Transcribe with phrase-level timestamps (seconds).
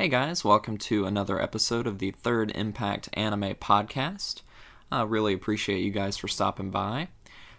[0.00, 4.42] Hey guys, welcome to another episode of the Third Impact Anime Podcast.
[4.92, 7.08] I uh, really appreciate you guys for stopping by.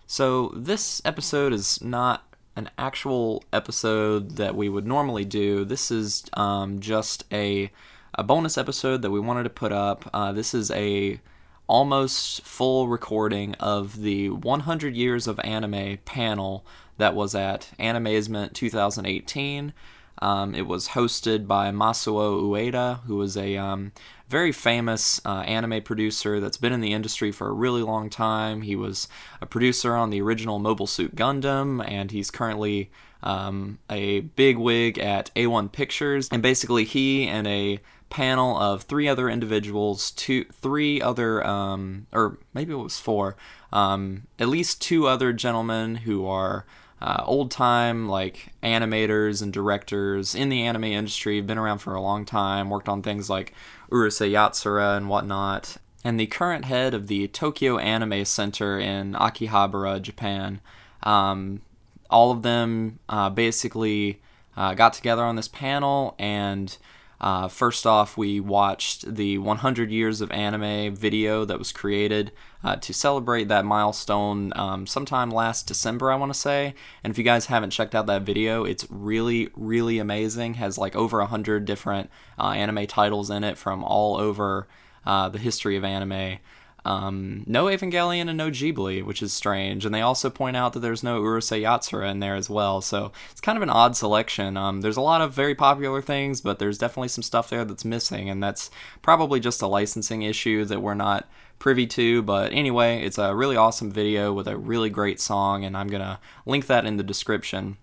[0.08, 5.66] So, this episode is not an actual episode that we would normally do.
[5.66, 7.72] This is um, just a,
[8.16, 10.10] a bonus episode that we wanted to put up.
[10.14, 11.20] Uh, this is a
[11.68, 16.66] almost full recording of the 100 Years of Anime panel
[17.00, 19.74] that was at Animazement 2018.
[20.22, 23.92] Um, it was hosted by Masuo Ueda, who was a um,
[24.28, 28.62] very famous uh, anime producer that's been in the industry for a really long time.
[28.62, 29.08] He was
[29.42, 32.92] a producer on the original Mobile Suit Gundam, and he's currently
[33.24, 36.30] um, a big wig at A1 Pictures.
[36.32, 37.80] And basically, he and a
[38.10, 43.36] panel of three other individuals, two, three other, um, or maybe it was four,
[43.72, 46.66] um, at least two other gentlemen who are
[47.02, 52.02] uh, old time like animators and directors in the anime industry, been around for a
[52.02, 53.54] long time, worked on things like
[53.92, 60.02] Urusei Yatsura and whatnot, and the current head of the Tokyo Anime Center in Akihabara,
[60.02, 60.62] Japan.
[61.04, 61.62] Um,
[62.10, 64.22] all of them uh, basically
[64.58, 66.78] uh, got together on this panel and
[67.22, 72.32] uh, first off, we watched the 100 years of anime video that was created
[72.64, 76.74] uh, to celebrate that milestone um, sometime last December, I want to say.
[77.04, 80.56] And if you guys haven't checked out that video, it's really, really amazing.
[80.56, 84.68] Has like over 100 different uh, anime titles in it from all over
[85.06, 86.40] uh, the history of anime.
[86.86, 89.86] Um, no Evangelion and no Ghibli, which is strange.
[89.86, 92.82] And they also point out that there's no Urusei Yatsura in there as well.
[92.82, 94.58] So it's kind of an odd selection.
[94.58, 97.86] Um, there's a lot of very popular things, but there's definitely some stuff there that's
[97.86, 98.30] missing.
[98.30, 102.22] And that's probably just a licensing issue that we're not privy to.
[102.22, 105.66] But anyway, it's a really awesome video with a really great song.
[105.66, 107.78] And I'm going to link that in the description.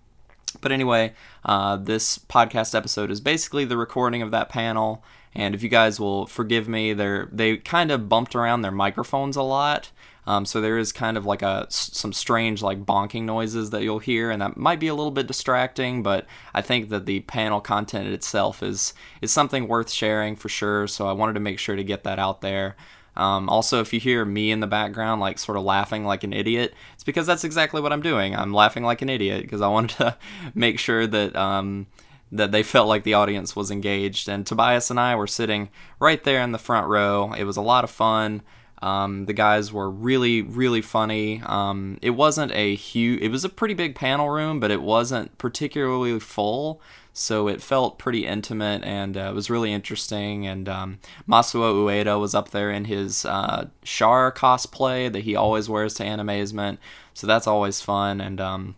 [0.60, 1.12] But anyway,
[1.44, 5.04] uh, this podcast episode is basically the recording of that panel
[5.36, 9.36] and if you guys will forgive me, they're they kind of bumped around their microphones
[9.36, 9.90] a lot.
[10.26, 14.00] Um, so there is kind of like a some strange like bonking noises that you'll
[14.00, 16.02] hear, and that might be a little bit distracting.
[16.02, 20.86] But I think that the panel content itself is is something worth sharing for sure.
[20.88, 22.76] So I wanted to make sure to get that out there.
[23.14, 26.32] Um, also, if you hear me in the background, like sort of laughing like an
[26.32, 28.34] idiot, it's because that's exactly what I'm doing.
[28.34, 30.16] I'm laughing like an idiot because I wanted to
[30.54, 31.86] make sure that um,
[32.32, 34.28] that they felt like the audience was engaged.
[34.28, 35.70] And Tobias and I were sitting
[36.00, 37.32] right there in the front row.
[37.32, 38.42] It was a lot of fun.
[38.82, 41.40] Um, the guys were really, really funny.
[41.46, 45.38] Um, it wasn't a huge, it was a pretty big panel room, but it wasn't
[45.38, 46.82] particularly full.
[47.14, 50.46] So it felt pretty intimate and uh, it was really interesting.
[50.46, 55.70] And um, Masuo Ueda was up there in his uh, Char cosplay that he always
[55.70, 56.76] wears to Animazement.
[57.14, 58.20] So that's always fun.
[58.20, 58.76] And um,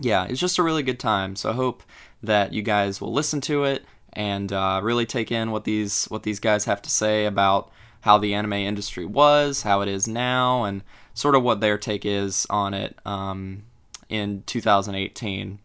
[0.00, 1.34] yeah, it's just a really good time.
[1.34, 1.82] So I hope
[2.22, 6.22] that you guys will listen to it and uh, really take in what these what
[6.22, 7.70] these guys have to say about
[8.02, 10.82] how the anime industry was, how it is now, and
[11.14, 13.62] sort of what their take is on it um,
[14.08, 15.58] in 2018.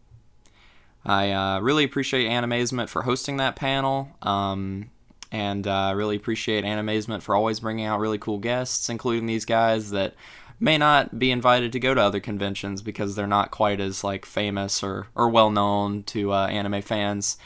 [1.04, 4.90] I uh, really appreciate Animazement for hosting that panel, um,
[5.32, 9.90] and uh, really appreciate Animazement for always bringing out really cool guests, including these guys
[9.90, 10.14] that
[10.60, 14.24] may not be invited to go to other conventions because they're not quite as like
[14.24, 17.36] famous or, or well known to uh, anime fans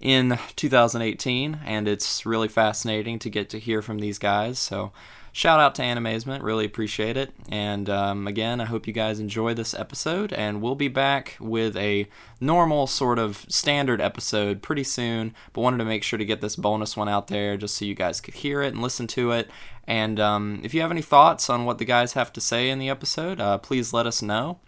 [0.00, 4.92] in 2018 and it's really fascinating to get to hear from these guys so
[5.36, 6.42] shout out to Animazement.
[6.42, 7.30] Really appreciate it.
[7.50, 10.32] And um, again, I hope you guys enjoy this episode.
[10.32, 12.08] And we'll be back with a
[12.40, 15.34] normal sort of standard episode pretty soon.
[15.52, 17.94] But wanted to make sure to get this bonus one out there just so you
[17.94, 19.50] guys could hear it and listen to it.
[19.86, 22.78] And um, if you have any thoughts on what the guys have to say in
[22.78, 24.58] the episode, uh, please let us know.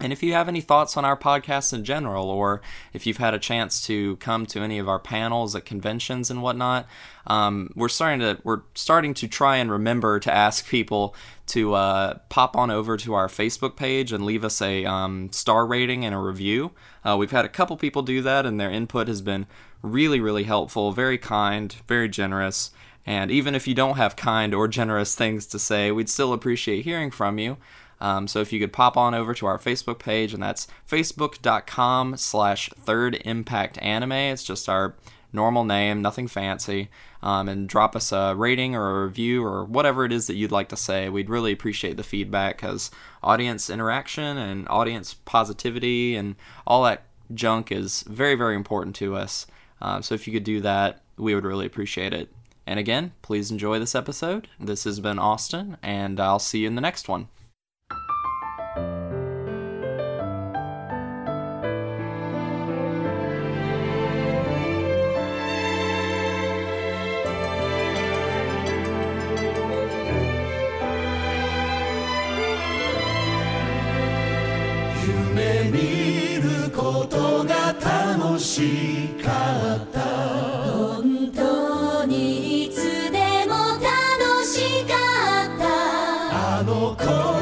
[0.00, 2.62] And if you have any thoughts on our podcast in general, or
[2.94, 6.42] if you've had a chance to come to any of our panels at conventions and
[6.42, 6.86] whatnot,
[7.26, 11.14] um, we're starting to we're starting to try and remember to ask people
[11.48, 15.66] to uh, pop on over to our Facebook page and leave us a um, star
[15.66, 16.72] rating and a review.
[17.04, 19.46] Uh, we've had a couple people do that, and their input has been
[19.82, 22.70] really really helpful, very kind, very generous.
[23.06, 26.84] And even if you don't have kind or generous things to say, we'd still appreciate
[26.84, 27.56] hearing from you.
[28.00, 32.16] Um, so if you could pop on over to our Facebook page, and that's facebook.com
[32.16, 34.12] slash third impact anime.
[34.12, 34.94] It's just our
[35.32, 36.88] normal name, nothing fancy.
[37.22, 40.50] Um, and drop us a rating or a review or whatever it is that you'd
[40.50, 41.08] like to say.
[41.10, 42.90] We'd really appreciate the feedback because
[43.22, 46.36] audience interaction and audience positivity and
[46.66, 47.04] all that
[47.34, 49.46] junk is very, very important to us.
[49.82, 52.32] Um, so if you could do that, we would really appreciate it.
[52.66, 54.48] And again, please enjoy this episode.
[54.58, 57.28] This has been Austin, and I'll see you in the next one.
[78.40, 80.00] しかった。
[80.72, 84.94] 本当にいつでも楽しか
[85.44, 86.58] った。
[86.58, 87.39] あの頃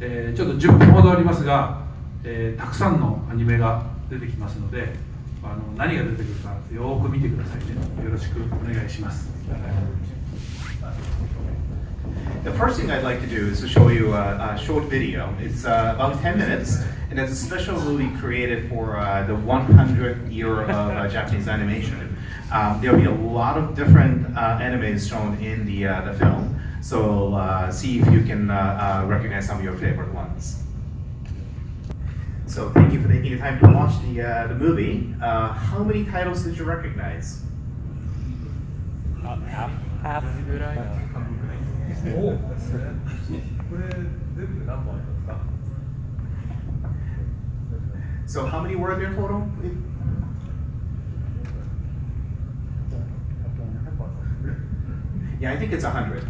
[0.00, 1.82] えーちょっと10分ほどありますが、
[2.24, 4.88] えーたくさんのアニメが出てきますので
[5.42, 7.58] あの何が出てくるかよーく見てください
[7.98, 9.30] ねよろしくお願いします
[12.44, 15.34] The first thing I'd like to do is to show you a, a short video.
[15.40, 20.32] It's uh, about 10 minutes, and it's a special movie created for uh, the 100th
[20.32, 22.16] year of uh, Japanese animation.
[22.50, 26.58] Um, there'll be a lot of different uh, animes shown in the, uh, the film,
[26.80, 30.62] So uh, see if you can uh, uh, recognize some of your favorite ones.
[32.46, 35.14] So thank you for taking the time to watch the, uh, the movie.
[35.22, 37.42] Uh, how many titles did you recognize?
[39.22, 39.70] Half.
[40.02, 40.24] Half.
[42.16, 42.38] Oh.
[48.26, 49.44] So how many were there total?
[55.40, 56.24] Yeah, I think it's 100.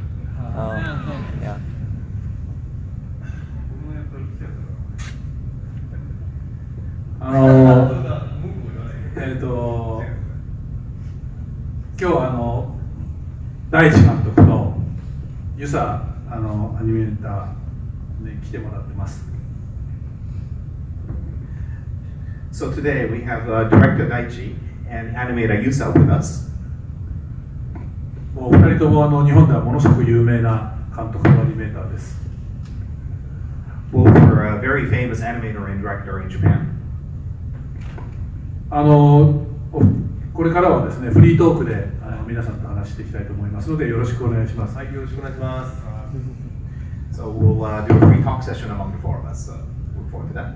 [7.23, 7.91] あの
[9.17, 10.03] えっ、ー、と
[12.01, 12.77] 今日あの
[13.71, 14.75] 大地監督と
[15.59, 19.31] ユサあのアニメーターに来てもらってます。
[22.53, 24.55] So today we have、uh, director Daichi
[24.91, 26.50] and animator Yusa with us.
[28.41, 32.19] もう2人ともあの日本ではものすごく有名な監督とアニメーターです
[33.93, 36.81] Both are a very famous animator and director in Japan.
[38.71, 39.83] あのお
[40.33, 45.83] これからはですねフリートークであの皆さんと話していきたいと思いますのでよろしくお願いします、はい、よろしくお願いします。
[47.13, 49.49] So we'll uh, do a free talk session among the four of us.
[49.49, 49.53] So
[49.99, 50.55] look forward to that.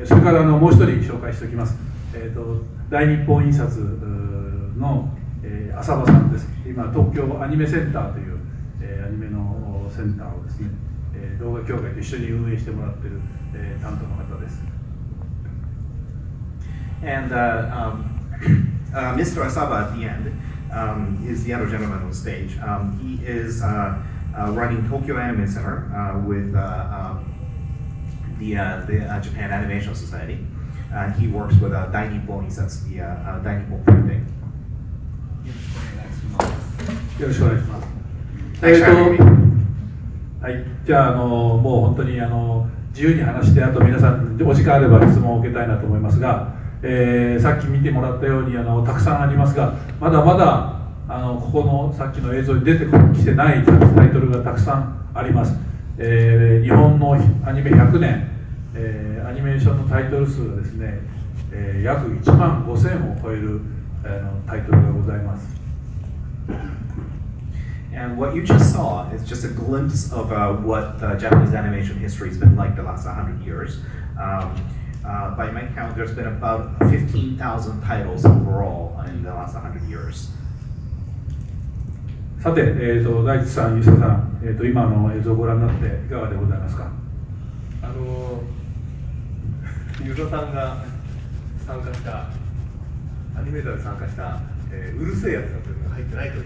[0.00, 1.76] えそれからあのもう一人紹介しておきます、
[2.14, 3.80] えー、と大日本印刷
[4.78, 5.10] の、
[5.47, 8.39] えー浅場さんです今東京アニメセンターという、
[8.81, 9.39] えーアニメの
[9.85, 10.69] おセンターをですね、
[11.15, 13.19] えー動画協会と一緒に運営してもらっている、
[13.55, 14.61] えー担当の方です
[17.03, 19.43] And uh, um, uh, Mr.
[19.43, 20.39] Asaba at the end
[20.71, 22.57] um, is the other gentleman on stage.
[22.59, 24.01] Um, he is uh,
[24.37, 26.59] uh, running Tokyo Anime Center uh, with uh,
[27.19, 27.25] um,
[28.39, 30.39] the, uh, the uh, Japan Animation Society.
[30.93, 34.25] And he works with uh, Dai Nippon Insatsu, the uh, uh, Dai Nippon Printing.
[37.18, 37.88] よろしくお願いします。
[38.62, 39.24] え Thanks ーと.
[40.40, 50.78] はい、じゃああのもう本当にあの自由に話してあと皆さんお時間あれば質問を受けたいなと思いますが、えーさっき見てもらったようにあのたくさんありますがまだまだ
[51.08, 55.54] あのここのさっきの映像に出てきてないタイトルがたくさんあります、
[55.98, 58.28] えー日本のアニメ100年、
[58.74, 61.00] えーアニメーションのタイトル数がですね、
[61.52, 63.60] えー約1万5000を超える、
[64.04, 65.58] あのタイトルがございます
[67.98, 71.98] And what you just saw is just a glimpse of uh, what uh, Japanese animation
[71.98, 73.80] history has been like the last 100 years.
[74.16, 74.54] Um,
[75.04, 80.30] uh, by my count, there's been about 15,000 titles overall in the last 100 years.
[82.40, 86.92] さて、えー、と大地さん、ゆささん、えー、と今の映像をご覧になっていかがでございますか。
[87.82, 88.44] あの
[90.06, 90.84] ユーザーさんが
[91.66, 92.26] 参加した
[93.36, 94.40] アニメーターで参加した、
[94.70, 96.44] えーうるせえやつだというのが入ってないという、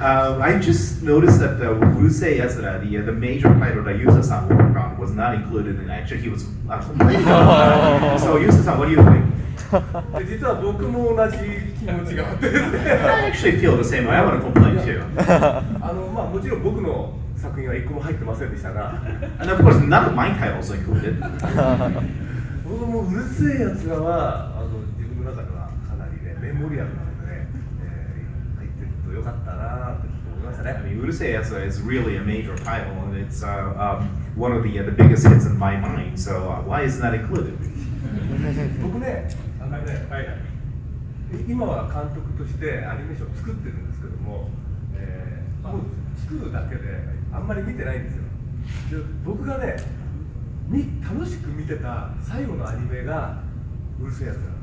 [0.00, 4.48] Uh, I just noticed that the Urusei Yasura, the, uh, the major title that Yusa-san
[4.48, 8.20] worked on, was not included, and actually he was uh, it.
[8.20, 9.24] So Yusa-san, what do you think?
[9.70, 11.36] で実は僕も同じ
[11.78, 14.16] 気持ちがあって I actually feel the same way.
[14.16, 15.02] I want to complain too.
[15.82, 18.94] あの、まあ、もちろん僕の作品は一個も入ってませんでしたが
[19.40, 21.20] And of course, none of my titles included.
[22.64, 27.48] 僕もうるせえやつらはあの自分の中ではかなりねメモリアルなのでね、
[27.82, 34.62] えー入ってるとよかったなって思いましたね I mean, Urusei Yasura is really a major title, and it's uh, um, one of
[34.62, 36.18] the uh, the biggest hits in my mind.
[36.18, 37.56] So uh, why is that included?
[38.82, 39.28] 僕ね
[39.60, 40.36] あのね、はいはい
[41.46, 44.48] 今は監督としてアニメーションを作ってるんですけども、
[44.94, 45.80] えーもう
[46.18, 46.82] 作るだけで
[47.32, 48.22] あんまり見てないんですよ
[49.02, 49.76] で僕がね
[50.68, 53.42] み楽しく見てた最後のアニメが
[54.00, 54.57] うるせえやつなんです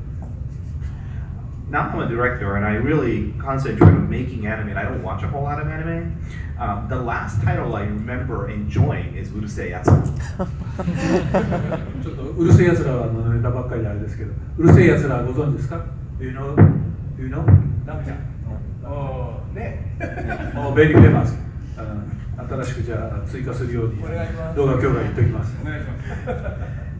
[1.69, 5.23] Now I'm a director and I really concentrate on making anime and I don't watch
[5.23, 6.17] a whole lot of anime.
[6.59, 10.03] Um, the last title I remember enjoying is Urusei Yatsu.
[12.03, 15.77] ちょっとうるせえやつらのネタばっかりであれですけどうるせえやつらご存知ですか
[16.19, 16.55] Do you know?
[16.55, 17.45] Do you know?
[17.85, 18.11] なんか
[18.83, 19.95] おーね
[20.53, 21.37] もうベリーフェマス
[22.37, 26.11] 新しくじゃあ追加するようにお願いします動画協会言っておきますお願いします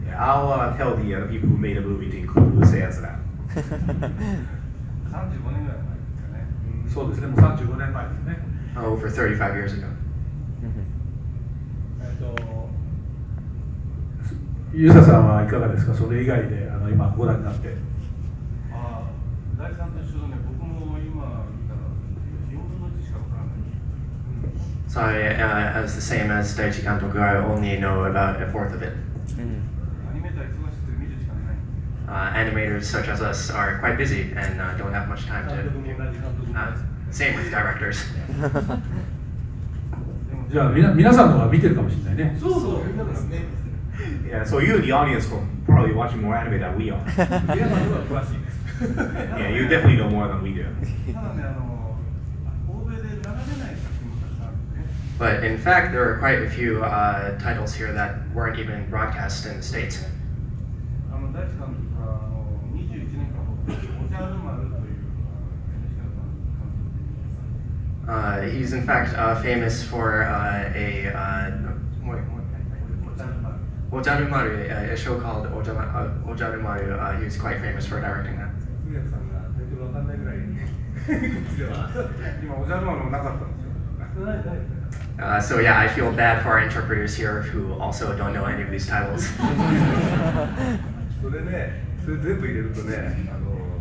[0.06, 3.16] Yeah, I'll uh, tell the uh, people who made a movie to include Urusei Yatsura.
[3.61, 6.45] 35年ぐらい前ですかね
[6.93, 8.37] そうですねもう35年前ですね
[8.77, 9.87] over 35 years ago.
[11.99, 12.35] えっと
[14.73, 15.93] ゆうささんはいかがですか？
[15.95, 17.75] それ以外であの今ご覧になって
[18.71, 19.01] あ
[19.57, 20.35] あ、大地さんと一緒だね。
[20.45, 21.79] 僕も今見たら
[22.51, 23.57] 4分の1しかわからない。
[24.87, 28.83] So I, uh, as the same as Daichi Kantoku, I only know about a fourth of
[28.83, 28.93] it.
[28.93, 29.76] ア
[32.08, 35.56] Uh, animators such as us are quite busy and uh, don't have much time 監
[35.56, 36.20] to 督も同じ review.
[36.20, 37.96] 監督も Uh, 同じ same with directors.
[40.50, 43.44] じゃあみな皆さんの方が見てるかもしれないねそうそうみんなですね
[44.28, 46.98] Yeah, so you, the audience, will probably watching more anime than we are.
[47.06, 48.58] 皆さんの方が詳しいです
[49.36, 50.64] yeah, you definitely know more than we do.
[51.14, 51.96] ただね、あの、
[52.68, 54.86] 欧米で流れない作品もたくさんあるんでね。
[55.18, 59.46] But in fact, there are quite a few uh, titles here that weren't even broadcast
[59.46, 60.04] in the States.
[68.07, 71.51] Uh, he's in fact uh, famous for uh, a uh,
[73.91, 77.19] Ojarumaru, uh, a show called uh, Ojarumaru.
[77.19, 78.51] he was quite famous for directing that.
[85.41, 88.71] so yeah, I feel bad for our interpreters here who also don't know any of
[88.71, 89.27] these titles.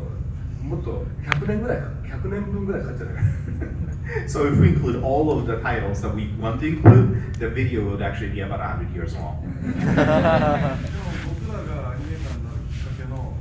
[0.66, 3.22] もっと100年ぐらいか100年分ぐらいかかっちゃうね
[4.28, 7.86] So if we include all of the titles that we want to include, the video
[7.90, 9.40] would actually be about 100 years long.
[9.42, 9.78] でも
[11.30, 13.34] 僕らがアニメーターになるきっかけの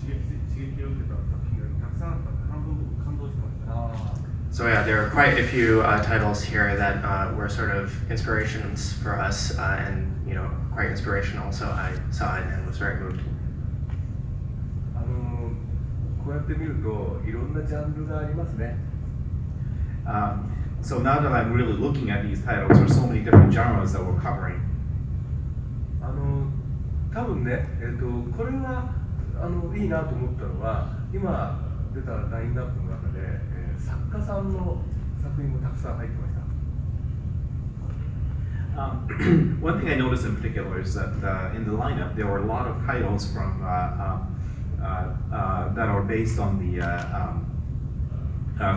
[0.00, 0.16] 刺激
[0.54, 4.24] 刺激を受けた作品がたくさんあったんで、半分僕感動してました。
[4.54, 7.92] So yeah, there are quite a few uh, titles here that uh, were sort of
[8.08, 11.52] inspirations for us, uh, and you know, quite inspirational.
[11.52, 13.20] So I saw it and was very moved.
[16.29, 18.77] こうやって見るといろんなジャンルがありますね
[20.05, 20.49] Um,
[20.81, 24.01] so now that I'm really looking at these titles, there's so many different genres that
[24.01, 24.59] we're covering.
[26.01, 26.47] あの
[27.13, 28.05] 多分ね、えっと
[28.35, 28.91] これが
[29.39, 31.59] あのいいなと思ったのは今
[31.93, 34.81] 出たラインナップの中で、えー作家さんの
[35.21, 36.39] 作品もたくさん入ってました
[38.77, 42.39] Um, one thing I noticed in particular is that uh, in the lineup there were
[42.39, 44.38] a lot of titles from uh, um, uh, uh,
[44.79, 47.45] that are based on the um,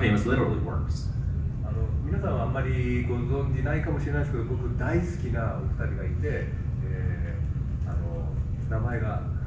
[0.00, 1.08] famous literary works.
[1.64, 6.46] あの皆さんはあんまりご存じないかもしれないですけど僕大好きなお二人がいて、
[6.86, 8.28] えーあの
[8.70, 9.22] 名前が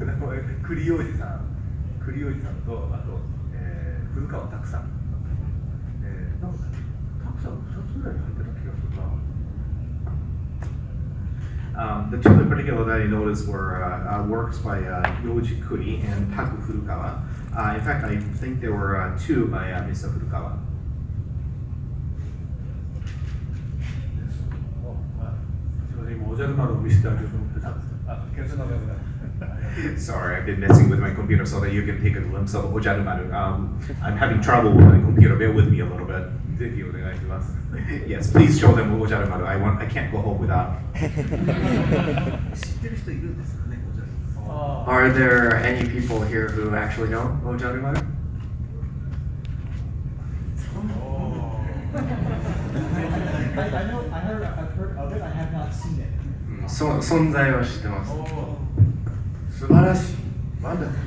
[0.00, 1.40] 名前栗王子さん。
[2.04, 3.18] 栗王子さんとあと、
[3.52, 4.90] えー古川拓さん、
[6.02, 6.58] えー、なんか
[7.24, 8.39] 拓さん2つぐらい入って
[11.76, 15.66] Um, the two in particular that I noticed were uh, uh, works by uh, Yoji
[15.66, 17.22] Kuri and Taku Furukawa.
[17.76, 20.12] in fact, I think there were two by Mr.
[20.12, 20.58] Furukawa.
[24.18, 24.34] Yes.
[24.84, 24.96] Oh.
[29.98, 32.64] sorry, I've been messing with my computer so that you can take a glimpse of
[32.66, 33.32] Ojarumaru.
[33.32, 35.36] Um, I'm having trouble with my computer.
[35.36, 36.24] Bear with me a little bit.
[38.06, 39.46] Yes, please show them Ojarumaru.
[39.46, 39.80] I want.
[39.80, 40.76] I can't go home without.
[44.86, 48.06] Are there any people here who actually know Ojarumaru?
[50.76, 51.60] Oh.
[53.56, 54.04] I, I know.
[54.12, 54.42] I heard.
[54.42, 55.22] I've heard of it.
[55.22, 56.68] I have not seen it.
[56.68, 58.12] So, 存在は知ってます。
[58.12, 58.59] Oh.
[59.59, 60.15] 素晴らしい。
[60.61, 60.99] ワンダフル。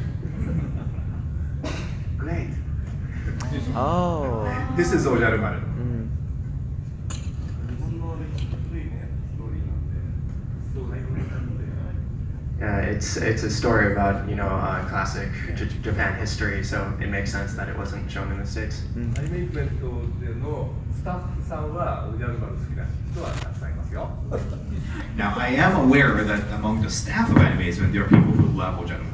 [2.26, 2.48] Great。
[3.74, 4.44] Oh.
[4.76, 5.58] This is Ojarumaru.
[5.58, 5.64] 日
[7.80, 9.94] 本の歴史古いね、ストーリーなんで、
[10.74, 11.08] そうだよね。
[12.60, 17.08] Uh, it's it's a story about you know uh, classic J- Japan history, so it
[17.08, 18.84] makes sense that it wasn't shown in the states.
[19.16, 24.10] アニメイベントでのスタッフさんはおじゃる丸好きな人はたくさんいますよ
[25.16, 29.13] Now, I am aware that among the staff of Animazement, there are people love Ojanomaru.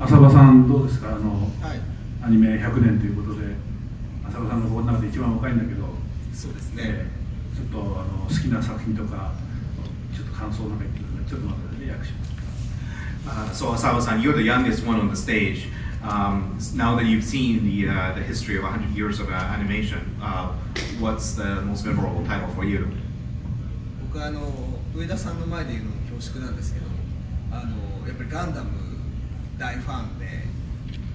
[0.00, 1.80] 浅場さんどうですかあの、はい
[2.22, 3.46] アニメ100年ということで
[4.28, 5.86] 浅場さんがこの中で一番若いんだけど、
[6.34, 7.18] そうですね、えー
[7.58, 9.32] ちょっとあの好きな作品とか
[10.14, 12.18] ちょっと感想なんか言ってくださいちょっと待ってねリアクション
[13.26, 15.68] Uh, so Asawa-san, you're the youngest one on the stage.
[16.02, 20.16] Um, now that you've seen the uh, the history of 100 years of uh, animation,
[20.22, 20.52] uh,
[20.98, 22.86] what's the most memorable title for you?
[24.10, 24.40] 僕あの
[24.97, 26.85] 上田さんの前で言うのも恐縮なんですけど
[27.51, 28.69] あのやっぱりガンダム
[29.57, 30.25] 大ファンで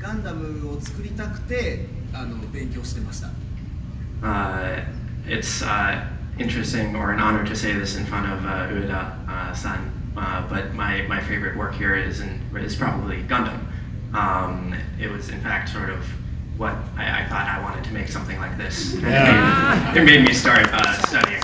[0.00, 3.28] ガンダムを作りたくてあの勉強してました
[4.20, 4.84] Uh,
[5.28, 6.04] it's uh,
[6.40, 10.44] interesting or an honor to say this in front of uh, Ueda uh, san, uh,
[10.48, 13.60] but my, my favorite work here is, in, is probably Gundam.
[14.12, 16.04] Um, it was, in fact, sort of
[16.56, 18.94] what I, I thought I wanted to make something like this.
[18.94, 21.42] And it, made, it made me start uh, studying.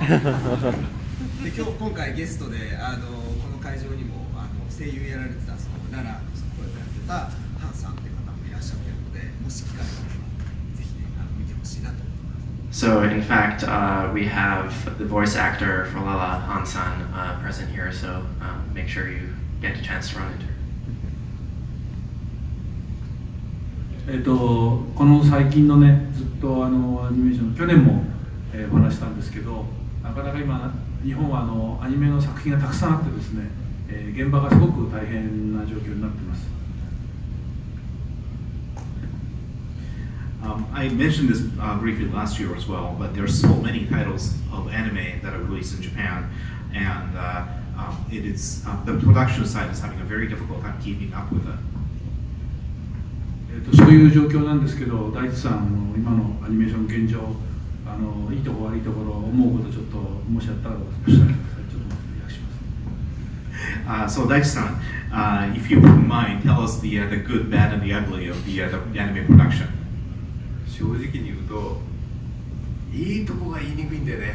[0.00, 6.20] で今日今回ゲストであのこの会場にもあの声優やられてたその奈良の
[6.58, 7.14] 声をやってた
[7.62, 17.92] ハンさんっていう方もいらっしゃってるのでもし機会があればぜひねあの見てほしいなと思います So, in fact, uh, we have the voice actor for Lala Hansan uh, present here,
[17.92, 19.32] so uh, make sure you
[19.62, 20.50] get a chance to run into her.
[24.06, 28.02] えっとこの最近のねずっとあのアニメーション去年も、
[28.52, 29.64] えーお話したんですけど
[30.04, 33.48] なかなか今日本はあのアニメの作品がたくさんあってですね、
[33.88, 36.54] えー現場がすごく大変な状況になっています
[40.44, 43.86] Um, I mentioned this uh, briefly last year as well, but there are so many
[43.86, 46.30] titles of anime that are released in Japan,
[46.74, 47.46] and uh,
[47.78, 51.32] um, it is uh, the production side is having a very difficult time keeping up
[51.32, 51.58] with it.
[53.50, 57.20] えーとそういう状況なんですけど大地さんあの今のアニメーション現状
[57.94, 62.64] あのいいところ悪いところ思うことちょっともしあったらお伝えしてくださいちょっと待ってリアクションします
[63.86, 64.80] Uh, so Daichi-san,
[65.12, 68.28] uh, if you wouldn't mind, tell us the uh, the good, bad, and the ugly
[68.28, 69.68] of the, uh, the anime production.
[70.66, 71.80] 正直に言うと
[72.92, 74.34] いいとこが言いにくいんだよね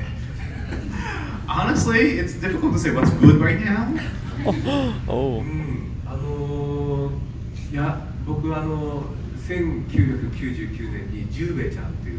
[1.47, 3.87] Honestly, it's difficult to say what's good right now.
[5.07, 9.03] おうんあのーいや僕あの
[9.47, 12.17] 1999年に「十兵衛ちゃん」ってい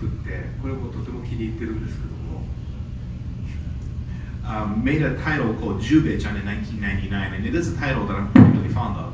[0.00, 2.20] 作ってこれもとても気に入ってるんですけども。
[4.42, 8.72] Um, made a title called Jubei-chan in 1999, and it is a title that I'm particularly
[8.72, 9.12] fond of.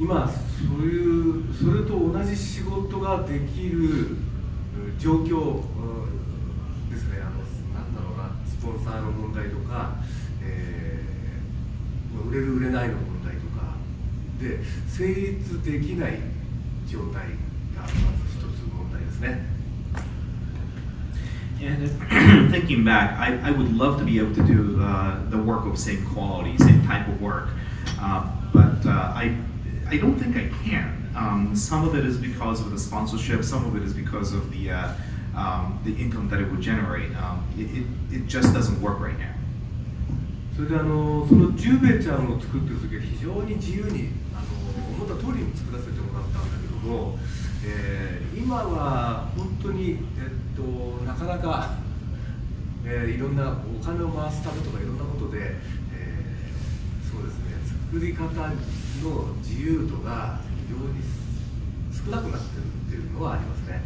[0.00, 4.16] 今そういうそれと同じ仕事ができる
[4.98, 5.60] 状況
[6.90, 7.20] ですね。
[7.20, 9.96] あのなんだろうなスポンサーの問題とか、
[10.42, 11.02] えー
[12.28, 13.76] 売れる売れないの問題とか。
[14.40, 16.18] で成立できない
[16.88, 17.22] 状態
[17.76, 18.21] がまず
[19.21, 19.57] ね。
[21.59, 25.65] And thinking back, I, I would love to be able to do uh, the work
[25.65, 27.49] of same quality, same type of work,
[27.99, 29.35] uh, but uh, I,
[29.87, 31.09] I don't think I can.
[31.15, 34.51] Um, some of it is because of the sponsorship, some of it is because of
[34.51, 34.93] the, uh,
[35.35, 37.15] um, the income that it would generate.
[37.17, 39.33] Um, it, it, it just doesn't work right now.
[40.55, 47.19] それであのその十兵衛ちゃんを作ってる時は非常に自由にあの思った通りに作らせてもらったんだけども、
[47.63, 49.98] えー 今は本当に、えっ
[50.56, 51.76] と、なかなか、
[52.84, 55.38] えーいろんなお金を回すためとかいろんなことで、
[55.94, 57.54] えーそうですね
[57.92, 61.02] 作り方の自由度が非常に
[61.94, 63.80] 少なくなってるっていうのはありますね。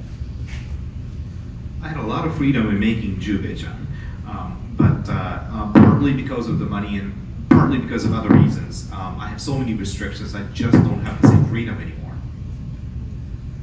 [1.83, 3.87] I had a lot of freedom in making Jubei-chan,
[4.27, 7.13] um, but uh, uh, partly because of the money and
[7.51, 8.91] partly because of other reasons.
[8.91, 12.06] Um, I have so many restrictions, I just don't have the same freedom anymore.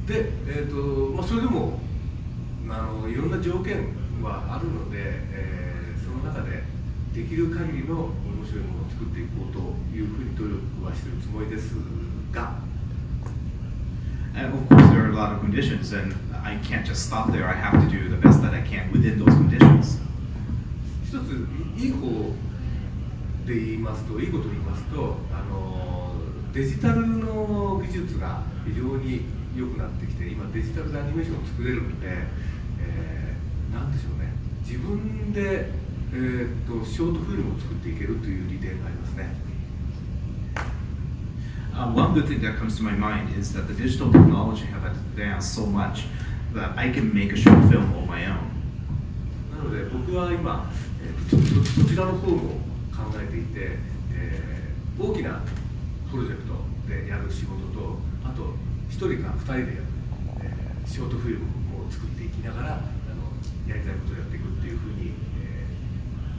[0.06, 1.80] で、えーとまあ、それでも
[2.68, 3.88] あのいろんな条件
[4.22, 6.62] はあるので、えーその中で
[7.14, 9.58] できる限りの面白いものを作っていこうと
[9.96, 11.74] いうふうに努力はしているつもりです
[12.30, 12.54] が
[14.36, 16.12] And of course, there are a lot of conditions, and
[16.44, 17.46] I can't just stop there.
[17.46, 20.00] I have to do the best that I can within those conditions.
[21.06, 21.46] 一つ
[21.80, 22.34] いい方
[23.46, 26.14] で言いますといいことを言いますとあの
[26.52, 29.20] デジタルの技術が非常に
[29.56, 32.06] 良くなってきて今デジタルでアニメーションを作れるので、
[32.80, 34.30] えーなんでしょうね
[34.64, 35.70] 自分で、
[36.12, 39.34] えーっとショートフィルムを作っていけるという利点がありますね。
[41.74, 45.54] Uh, one good thing that comes to my mind is that the digital technology have advanced
[45.54, 46.04] so much
[46.54, 48.38] that I can make a short film on my own.
[49.92, 50.70] 僕は今、
[51.02, 52.38] えーちょっとそちらの方を
[52.94, 53.78] 考えていて、
[54.12, 55.40] えー大きな
[56.08, 56.54] プロジェクト
[56.88, 58.54] でやる仕事とあと
[58.94, 59.82] 1人か2人で、
[60.42, 61.46] えーショートフィルム
[61.80, 63.24] を作っていきながらあの
[63.66, 65.64] やりたいことをやっていくっていうふうに、え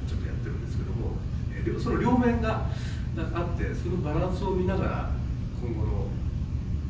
[0.06, 1.18] ーちょっとやってるんですけども、
[1.52, 2.68] えーその両面が
[3.18, 5.10] あってそのバランスを見ながら
[5.62, 6.08] 今後の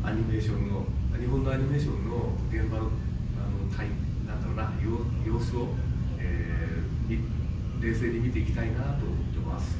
[0.04, 0.86] アニメーションの
[1.18, 2.92] 日本のアニメーションの現場の
[3.40, 3.66] あの
[4.28, 4.72] なんだろうな
[5.26, 5.70] 様子を、
[6.20, 6.76] えー
[7.82, 9.78] 冷静に見ていきたいなと思ってます。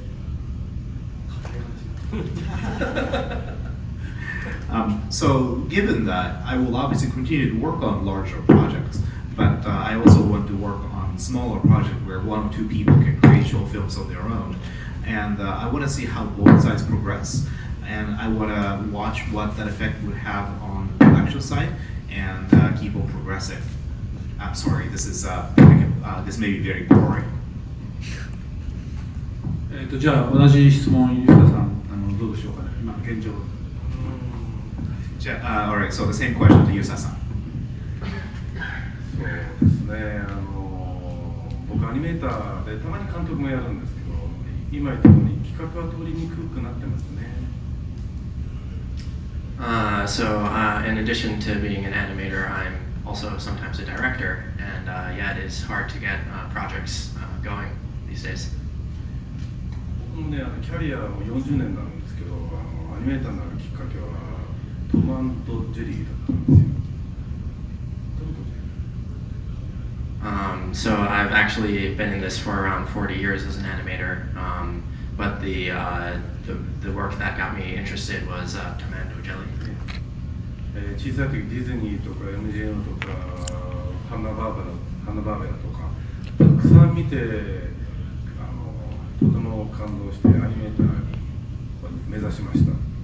[4.45, 9.01] 硬い話 Um, so, given that, I will obviously continue to work on larger projects,
[9.37, 12.95] but uh, I also want to work on smaller projects where one or two people
[12.95, 14.57] can create short films of their own.
[15.05, 17.49] And uh, I want to see how both sides progress.
[17.85, 21.71] And I want to watch what that effect would have on the production side
[22.09, 23.59] and uh, keep on progressing.
[24.39, 25.51] I'm sorry, this is uh,
[26.05, 27.25] uh, this may be very boring.
[29.73, 31.47] えー、とじゃあ同じ質問ゆうたさん
[31.93, 33.31] あのどうでしょうかね今の現状
[35.25, 37.11] Ja- Uh, all right, so the same question to Yusa-san.
[39.19, 39.25] そ
[39.67, 44.07] うですねあの僕アニメーターでたまに監督もやるんですけど
[44.73, 47.29] 今言ったように企画は通りにくくなってますね
[49.59, 52.73] Uh, so, uh, in addition to being an animator, I'm
[53.07, 57.27] also sometimes a director, and uh, yeah, it is hard to get uh, projects uh,
[57.45, 57.69] going
[58.09, 58.55] these days.
[60.17, 62.39] 僕もねあのキャリアも40年なんですけどあ
[62.91, 64.07] のアニメーターになるきっかけは
[64.96, 66.66] トマンとジェリーだったんですよ。
[70.24, 74.82] Um, so I've actually been in this for around 40 years as an animator, um,
[75.16, 79.46] but the, uh, the, the work that got me interested was uh, Tom and Jerry.
[80.98, 83.14] 小さい時ディズニーとか MGM とか
[84.10, 84.66] ハンナバーバラ
[85.06, 85.90] ハンナバーベラとか
[86.38, 87.16] たくさん見て
[88.38, 92.95] あのとても感動してアニメーターに目指しました。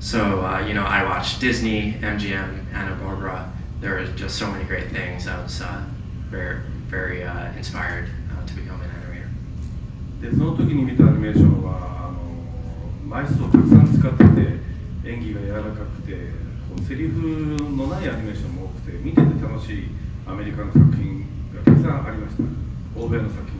[0.00, 3.50] So uh, you know, I watched Disney, MGM, Anna Barbara.
[3.80, 5.26] There were just so many great things.
[5.26, 5.82] I was uh,
[6.30, 9.28] very very uh, inspired uh, to become an animator.
[10.20, 12.18] でその時に見たアニメーションはあの
[13.04, 14.66] 枚数をたくさん使ってて
[15.04, 16.12] 演技が柔らかくて
[16.68, 19.88] こうセリフのないアニメーションも多くて見てて楽しい
[20.26, 22.42] アメリカの作品がたくさんありました
[22.98, 23.59] 欧米の作品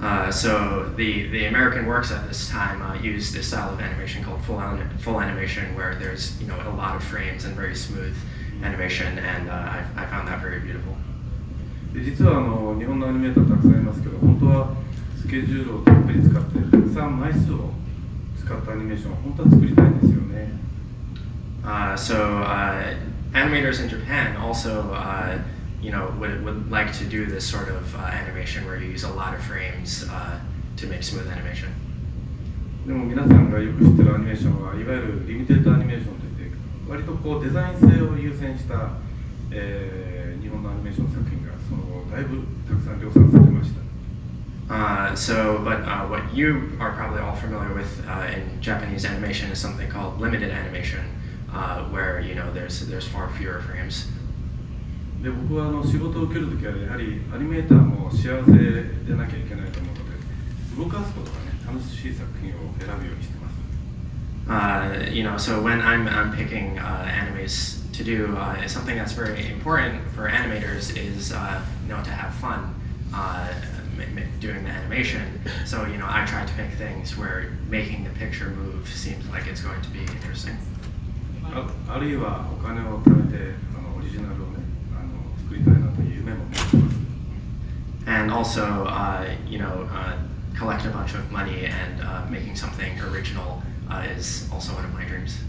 [0.00, 4.22] Uh, so the, the American works at this time uh, used a style of animation
[4.22, 7.74] called full, anim- full animation, where there's you know a lot of frames and very
[7.74, 8.14] smooth
[8.62, 10.94] animation, and uh, I, I found that very beautiful.
[11.94, 14.74] で実はあの日本のアニメーターたくさんいますけど本当は
[15.16, 17.70] スケジュールをたっぷり使ってたくさん枚数を
[18.36, 20.52] 使ったアニメーションを本当は作りたいんですよね
[21.64, 22.94] Uh, so uh,
[23.32, 25.38] animators in Japan also uh,
[25.82, 29.04] you know would, would like to do this sort of uh, animation where you use
[29.04, 30.40] a lot of frames uh,
[30.76, 31.68] to make smooth animation.
[32.86, 38.90] でも皆さんがよく知ってるアニメーションはいわゆるリミテッドアニメーションといって割とこうデザイン性を優先した、
[39.50, 43.84] えー日本のアニメーション作品がその後だいぶたくさん量産されました
[44.66, 49.50] Uh, so, but uh, what you are probably all familiar with uh, in Japanese animation
[49.50, 51.04] is something called limited animation,
[51.52, 54.06] uh, where you know there's there's far fewer frames.
[55.22, 60.14] で僕はあの仕事を受けるときはやはりアニメーターも幸せでなきゃいけないと思うので
[60.76, 63.54] 動かすことがね楽しい作品を選ぶようにしてます
[64.46, 69.14] Uh, you know, so when I'm I'm picking uh, animes to do, uh, something that's
[69.14, 72.74] very important for animators is uh, you know to have fun.
[73.14, 73.48] Uh,
[73.96, 78.04] ma- ma- doing the animation, so you know I try to pick things where making
[78.04, 80.58] the picture move seems like it's going to be interesting.
[81.42, 84.57] ああるいはお金を貯めてあのオリジナルをね
[85.48, 86.96] あの作りたいなという夢も持ってます
[88.06, 90.16] and also uh, you know uh,
[90.54, 94.92] collect a bunch of money and uh, making something original uh, is also one of
[94.92, 95.40] my dreams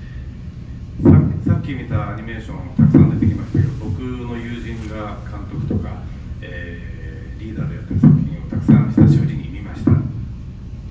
[1.03, 1.09] さ
[1.51, 6.01] さっき見たアニメーションたくさん出てきましたけど僕の友人が監督とか、
[6.41, 6.95] えー
[7.37, 9.91] リーダーでやってる作品をたくさん久しぶりに見ました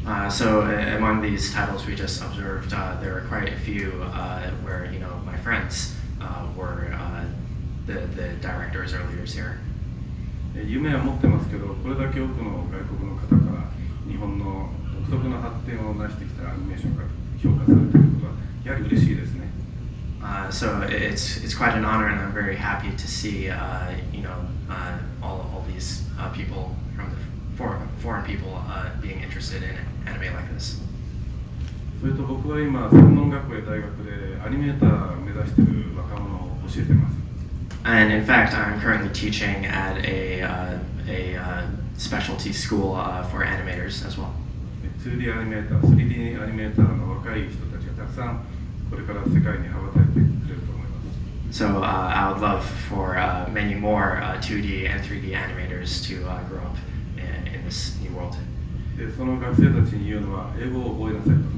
[0.07, 3.91] Uh, so uh, among these titles we just observed, uh, there are quite a few
[4.13, 7.08] uh, where you know my friends uh, were uh,
[7.89, 9.59] the the directors or leaders here.
[10.57, 13.71] えー夢は持ってますけどこれだけ多くの外国の方から
[14.09, 14.71] 日本の
[15.09, 17.03] 独特の発展を成してきたアニメーションが
[17.43, 18.33] 評価されていることは
[18.65, 19.45] やはり嬉しいですね
[20.25, 24.23] Uh, so it's it's quite an honor, and I'm very happy to see uh, you
[24.23, 27.21] know uh, all all these uh, people from the
[27.59, 29.77] foreign foreign people uh, being interested in
[30.09, 30.81] anime like this.
[32.01, 37.17] それと僕は今専門学校や大学でアニメーターを目指している若者を教えてます
[37.85, 43.45] And in fact, I'm currently teaching at a uh, a uh, specialty school uh, for
[43.45, 44.35] animators as well.
[45.05, 48.45] 2D アニメーター 3D アニメーターの若い人たちがたくさん
[48.91, 56.27] これから世界に羽ばたいてくれると思います So uh, I would love for uh, many more uh, 2D and 3D animators to
[56.27, 56.77] uh, grow up
[57.19, 58.35] in, in this new world.
[58.97, 61.55] でその学生たちに言うのは英語を覚えなさいと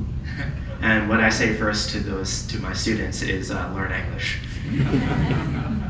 [0.82, 4.40] And what I say first to those to my students is uh, learn English.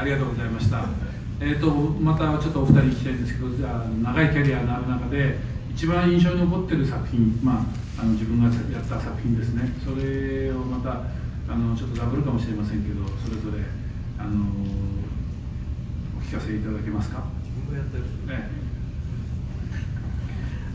[0.00, 0.86] ありがとうございました。
[1.40, 5.38] えっ、と、またちょっとお二人聞きたいんですけど、じゃあ、長いキャリアの中で。
[5.72, 7.64] 一番印象に残ってる作品、ま
[7.98, 9.70] あ、あの、自分がやった作品ですね。
[9.84, 11.04] それをまた、
[11.52, 13.62] あの、ちょっとダブルかもしれませんけど、それぞれ、
[14.18, 14.40] あの。
[16.18, 17.22] お聞かせいただけますか？
[17.44, 18.06] 自分がやったやつ。
[18.26, 18.50] ね。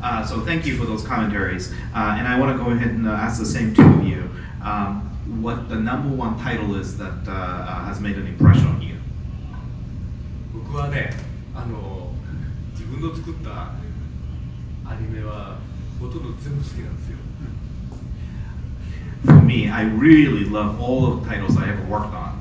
[0.01, 2.19] あ、そう、thank you for those commentaries、uh,。
[2.19, 4.29] and I want to go ahead and ask the same to you、
[4.61, 5.01] um,。
[5.41, 8.94] What the number one title is that uh, uh, has made an impression on you?
[10.67, 11.11] 僕はね
[11.53, 12.11] あの
[12.73, 13.71] 自分の作った
[14.89, 15.57] アニメは
[15.99, 17.17] ほとんど全部好きなんですよ
[19.25, 22.35] For me, I really love all of the titles I ever worked on.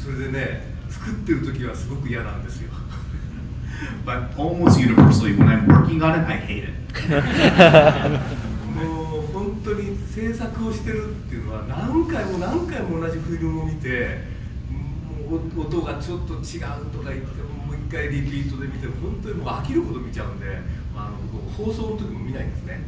[0.00, 2.70] それでね作ってる時はすごく嫌なんですよ
[4.06, 6.74] But almost universally, when I'm working on it, I hate it.
[8.76, 14.35] もう本当に制作をしてるっていうのは何回も何回も同じフィルムを見て
[15.34, 20.46] 音がちょっと違うとか言ってもう一回リピートで見て本当にもう飽きるほど見ちゃうんで、
[20.94, 22.80] まあ、あの僕放送の時も見ないんですね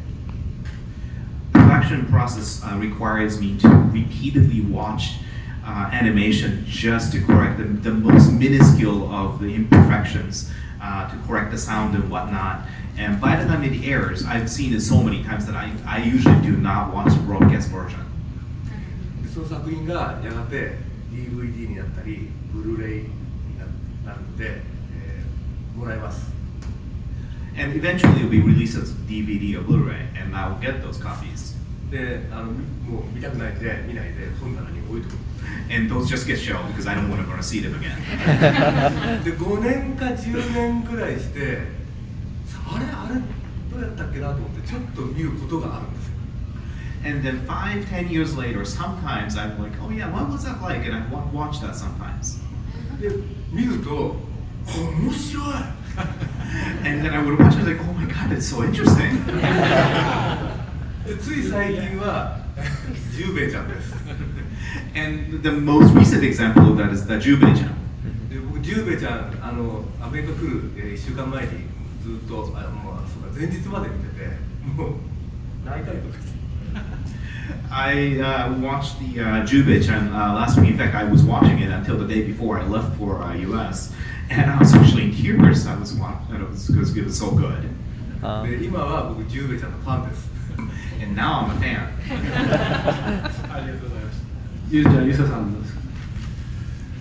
[1.52, 5.18] Production process uh, requires me to repeatedly watch
[5.64, 11.50] uh, animation just to correct the, the most minuscule of the imperfections, uh, to correct
[11.50, 12.66] the sound and whatnot.
[12.96, 16.02] And by the time it airs, I've seen it so many times that I, I
[16.02, 18.00] usually do not watch the broadcast version.
[19.22, 20.87] でその作品がやがて
[21.18, 23.08] DVD になったりブルーレイに
[23.58, 24.62] ななるので、
[24.94, 26.32] えーもらえます
[27.56, 31.56] And eventually it'll be released as DVD or Blu-ray, and I'll get those copies.
[31.90, 35.12] であのもう見たくないんで見ないで本棚に置いとく
[35.70, 39.24] And those just get shelved because I don't want to ever see them again.
[39.24, 41.58] で5年か10年ぐらいして
[42.66, 43.20] あれあれ
[43.72, 46.17] どうやったっけなと思ってちょっと見ることがあるんですよ
[47.05, 50.85] And then five, ten years later, sometimes I'm like, oh yeah, what was that like?
[50.85, 52.39] And I wa- watch that sometimes.
[53.01, 53.09] で
[53.51, 54.15] 見ると
[55.01, 55.45] 面白い
[56.85, 59.19] And then I would watch it like, oh my god, it's so interesting.
[61.05, 62.39] でつい最近は
[63.15, 63.93] ジュウベイちゃんです
[64.95, 67.67] and the most recent example of that is the Jubei-chan.
[68.29, 71.49] で僕ジュウベイちゃんあのアメリカ来る、え1週間前に
[72.03, 74.27] ずっとあもうそうか前日まで見てて
[74.77, 74.93] もう
[75.65, 76.36] 泣いたりとかして
[77.70, 80.70] I uh, watched the uh, Jubei-chan uh, last week.
[80.70, 83.92] In fact, I was watching it until the day before I left for uh, US,
[84.30, 85.66] and I was actually in tears.
[85.66, 87.68] I was watching it was because it was so good.
[88.22, 88.46] Um,
[91.00, 91.92] and now I'm a fan.
[94.70, 95.74] ゆうちゃん、ゆささんです。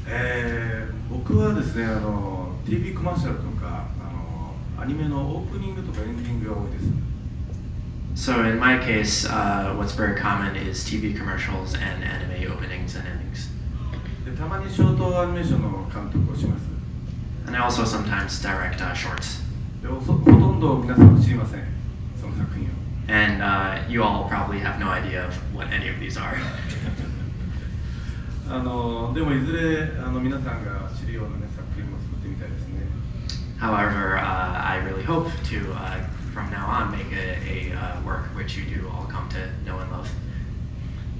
[0.08, 7.07] えー、僕はですね、あの uh, TV コマーシャルとかあのアニメのオープニングとかエンディングが多いです。
[8.17, 13.49] So in my case, uh, what's very common is TV commercials and anime openings and endings.
[14.25, 16.63] でたまにショートアニメーションの監督をします
[17.47, 19.43] And I also sometimes direct uh, shorts.
[19.83, 21.65] でほほとんど皆さん知りません
[22.21, 22.69] その作品を
[23.09, 26.37] And uh, you all probably have no idea of what any of these are.
[28.49, 32.87] あのでもいずれあの皆さんが知るような、ね、作品も作ってみたいですね
[33.59, 36.05] However, uh, I really hope to, uh,
[36.37, 39.79] from now on, make a, a uh, work which you do all come to know
[39.79, 40.09] and love.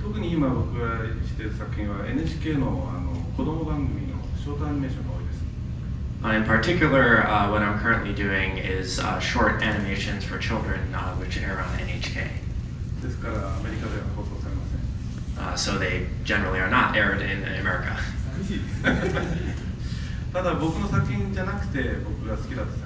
[0.03, 5.43] 特に今僕がしている作品は NHK のあの子供番組のショートアニメーションが多いです
[6.23, 11.17] Uh, in particular, uh, what I'm currently doing is uh, short animations for children, uh,
[11.17, 12.31] which air on NHK.
[13.03, 14.83] ですからアメリカでは放送されません
[15.37, 17.97] Uh, so they generally are not aired in America.
[18.45, 18.61] 寂しい
[20.33, 22.86] ただ僕の作品じゃなくて僕が好きだった作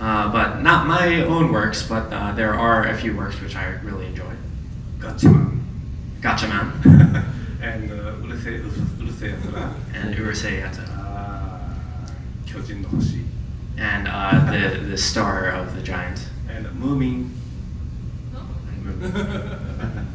[0.00, 3.66] uh, but not my own works, but uh, there are a few works which I
[3.82, 4.32] really enjoy.
[4.98, 5.62] Gatchaman.
[6.20, 6.72] Gotcha Man.
[7.62, 9.72] and uh, Urusei Yatsura.
[9.94, 10.88] And Urusei Yatsura.
[10.98, 11.22] Uh,
[13.78, 16.26] and uh, the, the star of the giant.
[16.48, 17.30] And Moomin.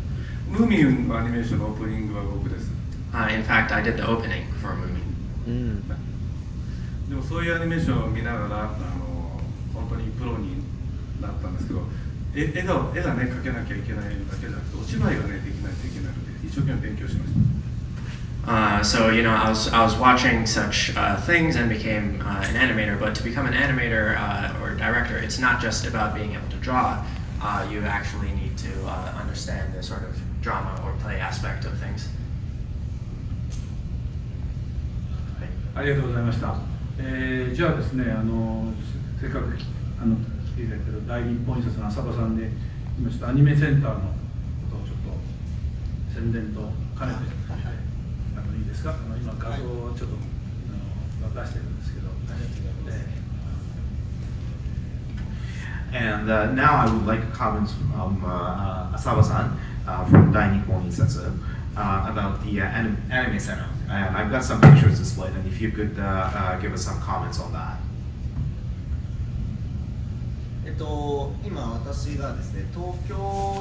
[0.50, 2.22] Moomin animation opening wa
[3.14, 5.04] uh, in fact, I did the opening for Moomin.
[5.46, 5.82] Mm.
[9.75, 10.63] 本当にプロに
[11.21, 11.83] なったんですけど
[12.35, 17.67] え絵が絵がね描けなきゃいけないだけじゃなくてお芝居がねできないといけないので一生懸命勉強しました
[18.47, 22.47] Uh, so you know, I was I was watching such uh, things and became uh,
[22.47, 22.97] an animator.
[22.97, 26.57] But to become an animator uh, or director, it's not just about being able to
[26.59, 27.05] draw.
[27.43, 31.77] Uh, you actually need to uh, understand the sort of drama or play aspect of
[31.81, 32.09] things.
[35.75, 36.55] ありがとうございました。
[36.99, 38.73] えーじゃあですね、あの
[39.21, 39.57] せせっかく
[40.01, 42.51] あの来ていただいている大日本印刷の浅場さんで、
[42.99, 44.01] 今ちょっとアニメセンターの
[44.71, 45.13] ことをちょっと
[46.15, 46.61] 宣伝と
[46.99, 47.21] 兼ねて、
[48.37, 48.91] あのいいですか？
[48.91, 50.17] あの今画像をちょっと、
[51.25, 52.09] あの出してるんですけど、
[52.89, 53.17] え
[55.93, 60.83] And uh, now I would like comments from uh, uh, Asawa-san uh, from Dai Nippon
[60.85, 61.33] Insatsu
[61.77, 63.65] uh, about the uh, anim- anime center.
[63.89, 67.01] And I've got some pictures displayed, and if you could uh, uh, give us some
[67.01, 67.79] comments on that.
[70.82, 73.16] と、今私がですね東京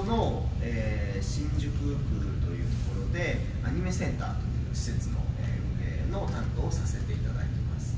[0.08, 1.78] の、えー新宿区
[2.46, 7.96] というところでアニメセンターという施設の、えー運営の担当をさせていただいています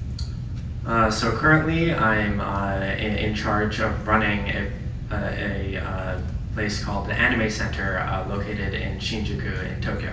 [0.84, 4.72] Uh, so currently, I'm uh, in, in charge of running a,
[5.12, 6.18] a, a uh,
[6.56, 10.10] place called the Anime Center, uh, located in Shinjuku in Tokyo.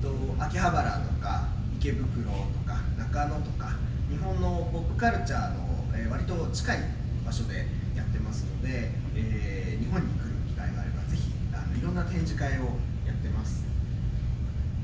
[0.00, 1.48] と秋葉原とか
[1.80, 3.70] 池袋とか中野とか
[4.08, 6.78] 日本のポップカルチャーの、えー割と近い
[7.26, 7.66] 場所で
[8.68, 12.76] で、えー日本に来る機会があればぜひあのいろんな展示会を
[13.06, 13.64] やってます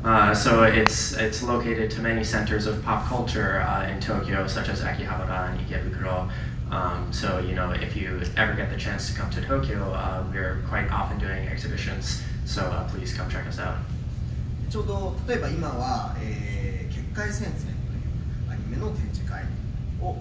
[0.03, 4.69] Uh, so it's it's located to many centers of pop culture uh, in Tokyo, such
[4.69, 6.29] as Akihabara and Ikebukuro.
[6.71, 10.23] Um, so you know, if you ever get the chance to come to Tokyo, uh,
[10.31, 12.23] we're quite often doing exhibitions.
[12.45, 13.77] So uh, please come check us out.
[14.71, 19.43] ちょうど例えば今は、えー結界戦線というアニメの展示会
[20.03, 20.17] を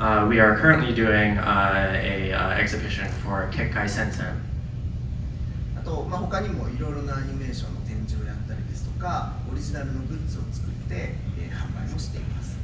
[0.00, 4.42] Uh, we are currently doing uh, a uh, exhibition for Kekkai Sensen.
[5.76, 12.56] あと、まあ、他にもいろいろなアニメーションの展示をやったりですとかオリジナルのグッズを作って、えー販売もしています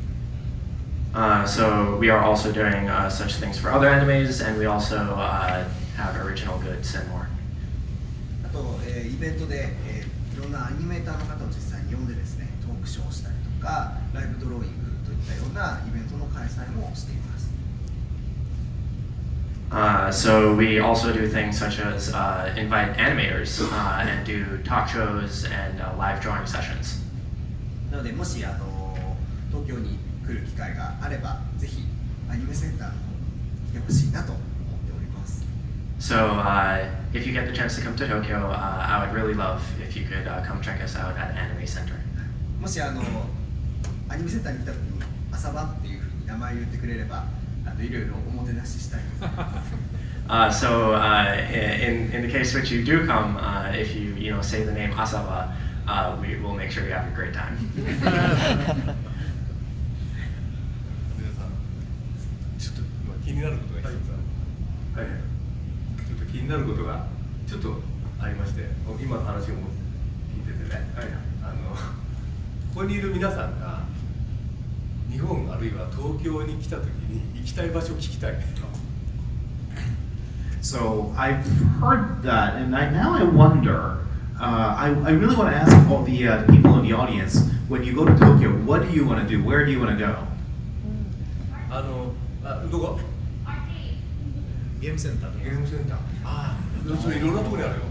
[1.14, 4.96] Uh, so we are also doing uh, such things for other animes, and we also
[4.96, 5.62] uh,
[5.94, 7.26] have original goods and more.
[8.44, 14.85] あと、えーイベントで、えーいろんなアニメーターの方を実際に呼んでですねトークショーをしたりとかライブドローイングといった
[15.26, 17.50] ようなイベントの開催もしています
[19.72, 24.86] Uh, so we also do things such as uh, invite animators uh, and do talk
[24.86, 27.00] shows and uh, live drawing sessions.
[27.90, 29.16] なのでもしあの
[29.50, 31.84] 東京に来る機会があればぜひ
[32.30, 35.42] アニメセンターの方に来てほしいなと思っております
[35.98, 39.32] So uh, if you get the chance to come to Tokyo, uh, I would really
[39.34, 41.94] love if you could uh, come check us out at Anime Center.
[42.60, 43.00] もしあの
[44.10, 45.00] アニメセンターに来た時に
[45.37, 47.25] 朝晩っていうふうに名前を言ってくれれば
[47.63, 49.73] あのいろいろおもてなししたいと思います
[50.27, 54.29] Uh, so uh, in, in the case which you do come, uh, if you you
[54.29, 55.55] know say the name Asaba,
[55.87, 57.55] uh, we will make sure you have a great time.
[62.59, 64.11] ちょっと今気になることが一つ
[64.97, 65.15] ある、はい、
[66.09, 67.07] ちょっと気になることが
[67.47, 67.81] ちょっと
[68.19, 68.63] ありまして
[69.01, 69.53] 今の話を聞い
[70.45, 71.07] ててね、はい、
[71.41, 71.79] あのこ
[72.75, 73.79] こにいる皆さんが
[75.11, 78.35] 日本あるいは東京に来た時に行きたい場所を聞きたい
[80.61, 81.45] So I've
[81.79, 83.99] heard that, and I, now I wonder.
[84.37, 87.83] Uh, I, I really want to ask all the uh, people in the audience: When
[87.85, 89.41] you go to Tokyo, what do you want to do?
[89.41, 90.15] Where do you want to go?
[91.69, 92.11] あの
[92.43, 92.99] あどこ
[94.79, 97.85] ゲームセンターゲームセンターああそれいろんなところにあるよ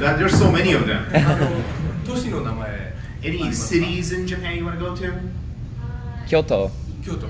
[0.00, 1.04] That, there's so many of them.
[1.14, 1.46] あの
[2.06, 5.12] 都市の名前 Any cities in Japan you want to go to?
[6.28, 6.70] 京都
[7.02, 7.26] 京都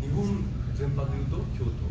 [0.00, 1.88] 日本全般で言うと京都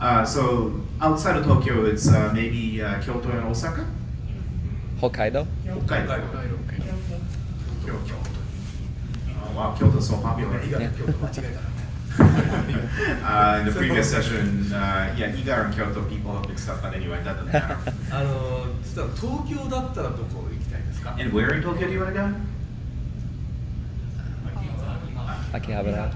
[0.00, 3.84] Uh, so outside of Tokyo, it's uh, maybe uh, Kyoto and Osaka.
[4.98, 5.86] 北海道 Hokkaido.
[5.86, 6.16] 北海道
[7.84, 8.14] Kyoto.
[9.44, 10.58] Oh, wow, Kyoto's so popular.
[10.66, 11.71] 伊賀と京都間違えた
[12.18, 16.94] uh, in the previous session, uh, yeah, Iga and Kyoto people have mixed up, but
[16.94, 17.76] anyway, that doesn't matter.
[18.10, 22.28] あのそしたら東京だったらどこ行きたいですか and where in Tokyo do you want to go?
[25.52, 26.10] 秋葉原.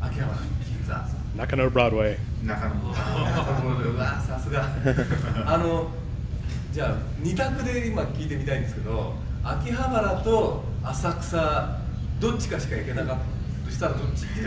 [0.00, 1.06] 秋葉原銀座
[1.36, 3.92] 中野ブロードウェイ Nakano.
[3.94, 4.68] うわさすが
[5.46, 5.88] あの
[6.72, 9.14] じゃあ二択で今聞いてみたいんですけど
[9.44, 11.78] 秋葉原と浅草
[12.20, 13.22] どっちかしか行けなかった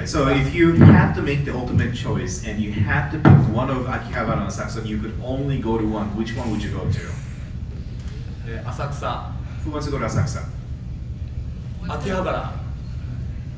[0.06, 3.70] So if you had to make the ultimate choice and you had to pick one
[3.70, 6.16] of Akihabara and Asakusa, you could only go to one.
[6.16, 7.06] Which one would you go to?
[8.48, 9.32] Eh, Asakusa.
[9.64, 10.46] Who wants to go to Asakusa?
[11.84, 12.52] Akihabara.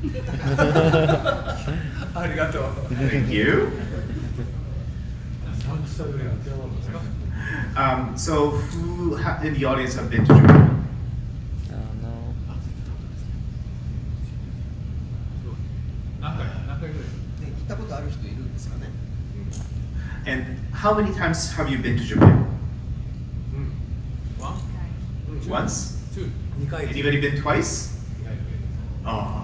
[3.10, 3.72] Thank you.
[7.76, 10.77] Um, so who in the audience have been to Japan?
[20.27, 22.47] And how many times have you been to Japan?
[25.49, 25.97] Once?
[26.15, 27.89] 2回 Anybody been twice?
[29.05, 29.41] Oh.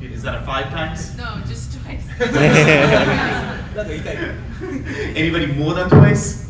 [0.00, 1.16] Is that a five times?
[1.16, 2.06] No, just twice.
[3.74, 4.16] なんか言いたい
[5.14, 6.46] Anybody more than twice?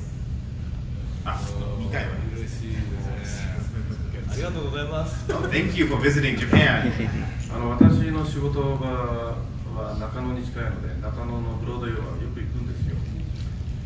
[1.24, 1.41] あ、
[1.80, 2.11] 2回は。
[2.36, 2.78] 嬉しいで
[3.24, 6.93] すねありがとうございます Oh, thank you for visiting Japan.
[7.55, 12.51] あの私の仕事場は中野に近いので中野のブロードウェイはよく行くんですよ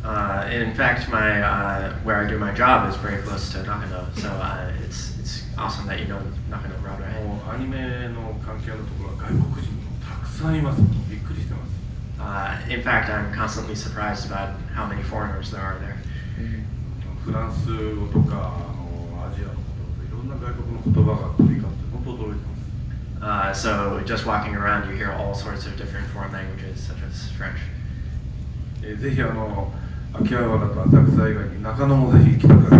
[0.03, 4.05] Uh, in fact, my uh, where I do my job is very close to Nakano,
[4.17, 7.07] so uh, it's it's awesome that you know Nakano Broadway.
[7.23, 11.73] もうアニメの関係のところは外国人もたくさんいますびっくりしてます
[12.19, 15.97] Uh, in fact, I'm constantly surprised about how many foreigners there are there.
[17.25, 19.59] フランス語とかあのアジアのこ
[19.99, 22.63] といろんな外国の言葉が飛び交って本当驚いてます
[23.23, 27.31] Uh, so just walking around, you hear all sorts of different foreign languages, such as
[27.37, 27.55] French.
[28.83, 29.71] えーぜひあの
[30.22, 32.78] 秋葉原と浅草以外に中野もぜひ来てください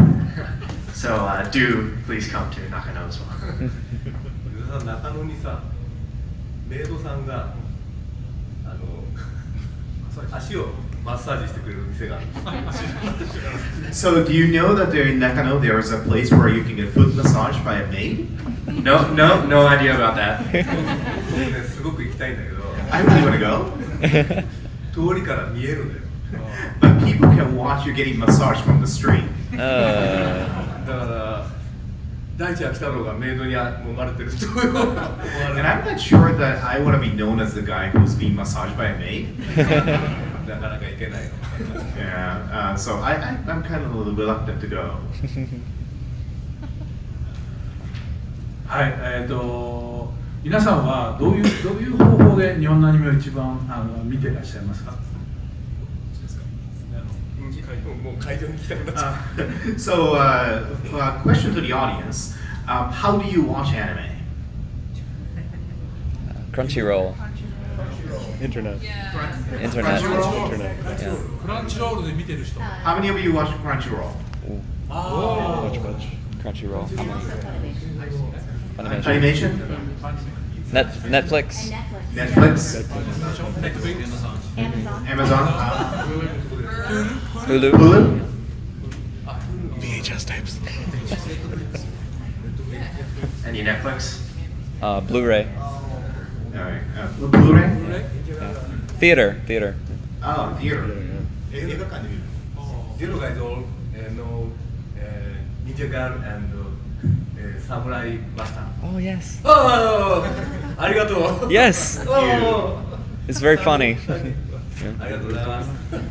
[0.95, 4.85] So uh, do please come to Nakano as well.
[4.85, 5.63] 中野にさ
[6.69, 7.55] メイドさんが
[8.67, 10.71] あの足を
[11.05, 12.27] マッサージしてくれる店がある
[13.93, 16.75] So, do you know that there in Nakano there is a place where you can
[16.77, 18.27] get foot massage by a maid?
[18.83, 20.43] No, no, no idea about that.
[21.31, 22.59] 僕ねすごく行きたいんだけど
[22.91, 24.43] I really want to
[24.99, 25.13] go.
[25.13, 26.08] 通りから見えるんだよ
[26.80, 29.24] But people can watch you getting massaged from the street.
[29.54, 30.48] Uh,
[30.86, 31.46] だから
[32.36, 34.96] 大地秋太郎がメイドに揉まれてると思わ
[35.54, 38.16] れ And る I'm not sure that I want to be known as the guy who's
[38.18, 39.28] being massaged by a maid.
[40.48, 41.30] なかなか行けないの
[41.96, 45.00] Yeah, uh, so I, I, I'm kind of a little reluctant to go.
[48.68, 50.12] はい、えっ、と
[50.44, 54.96] 皆さんはどういうどういう方法で日本のアニメを一番あの見ていらっしゃいますか。
[58.04, 59.48] もう会場に来たくなっちゃう
[59.78, 62.36] so, uh, uh, question to the audience:
[62.68, 64.12] um, How do you watch anime?
[66.52, 67.14] Crunchyroll.
[68.42, 68.78] Internet.
[69.62, 70.02] Internet.
[70.02, 70.44] Crunchyroll?
[70.52, 70.76] Internet.
[71.00, 71.16] Yeah.
[71.42, 72.60] クランチロールで見てる人。
[72.60, 74.12] How many of you watch Crunchyroll?
[74.88, 76.08] Much, much.
[76.44, 76.88] Crunchyroll.
[78.78, 79.08] Funimation.
[79.08, 79.52] Animation?
[80.72, 81.72] Net, Netflix.
[82.14, 82.84] Netflix?
[84.58, 85.04] Amazon.
[85.08, 85.44] Amazon?
[86.89, 87.69] Hulu.
[87.77, 88.01] Hulu?
[89.77, 90.57] VHS tapes.
[93.47, 94.25] Any Netflix?
[94.81, 95.47] Uh, Blu-ray.
[95.61, 95.83] All
[96.55, 96.81] right.
[96.97, 97.69] Uh, Blu-ray?
[97.77, 98.05] Blu-ray?
[98.27, 98.55] Yeah.
[98.97, 99.37] Theater.
[99.47, 99.77] Theater.
[100.25, 100.87] Oh, theater.
[101.53, 101.61] Yeah.
[101.61, 101.77] Eh,
[102.97, 103.65] theater guys all
[103.95, 104.51] eh, know
[104.99, 105.35] eh,
[105.67, 106.49] Ninja Girl and
[107.61, 108.65] Samurai Master.
[108.83, 109.41] Oh, yes.
[109.45, 110.25] Oh,
[110.79, 111.51] arigato.
[111.51, 112.03] Yes.
[112.09, 112.81] Oh.
[113.29, 113.99] It's very funny.
[114.81, 114.91] Yeah.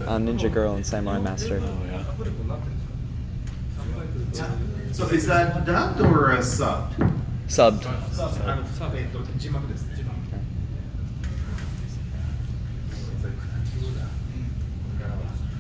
[0.05, 1.61] Uh, Ninja Girl and Samurai Master.
[1.63, 2.03] Oh, yeah.
[4.91, 6.93] So is that dubbed or uh, subbed?
[7.47, 7.86] Subbed.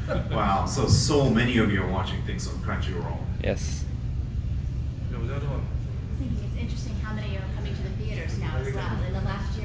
[0.09, 0.35] Okay.
[0.35, 3.17] Wow, so so many of you are watching things on Crunchyroll.
[3.43, 3.83] Yes.
[5.11, 5.17] I
[6.19, 9.03] think it's interesting how many are coming to the theaters now as well.
[9.05, 9.56] In the last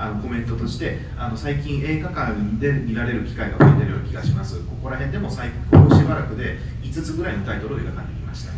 [0.00, 4.58] あのコメントとしてあの最近映画館で見られる機会が増えてるような気がします。
[4.60, 8.52] ここら辺でも最高しばらくで5つぐらいのタイトルを映画館で見ました。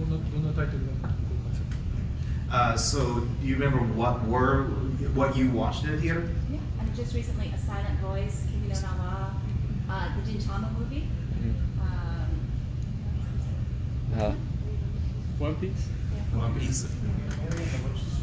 [0.00, 1.14] どんなどんなタイトルが。
[2.50, 4.64] Uh, so do you remember what were
[5.14, 6.22] what you watched in the theater?
[6.50, 6.58] Yeah.
[6.80, 9.30] And just recently, A Silent Voice, Kimi no Nawa,
[9.88, 11.06] uh, the Gintama movie.
[11.80, 12.26] Um,
[14.18, 14.32] Uh,
[15.38, 15.88] One Piece?
[16.34, 16.86] One Piece.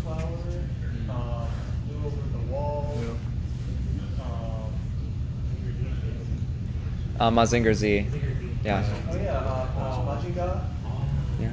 [0.03, 0.27] Flower,
[1.09, 1.45] uh,
[1.91, 2.97] do over the wall.
[2.97, 4.23] Yeah.
[7.19, 8.05] Um, uh, Mazinger Z.
[8.63, 8.83] Yeah.
[9.09, 10.61] Oh yeah, uh, uh,
[11.39, 11.51] Yeah.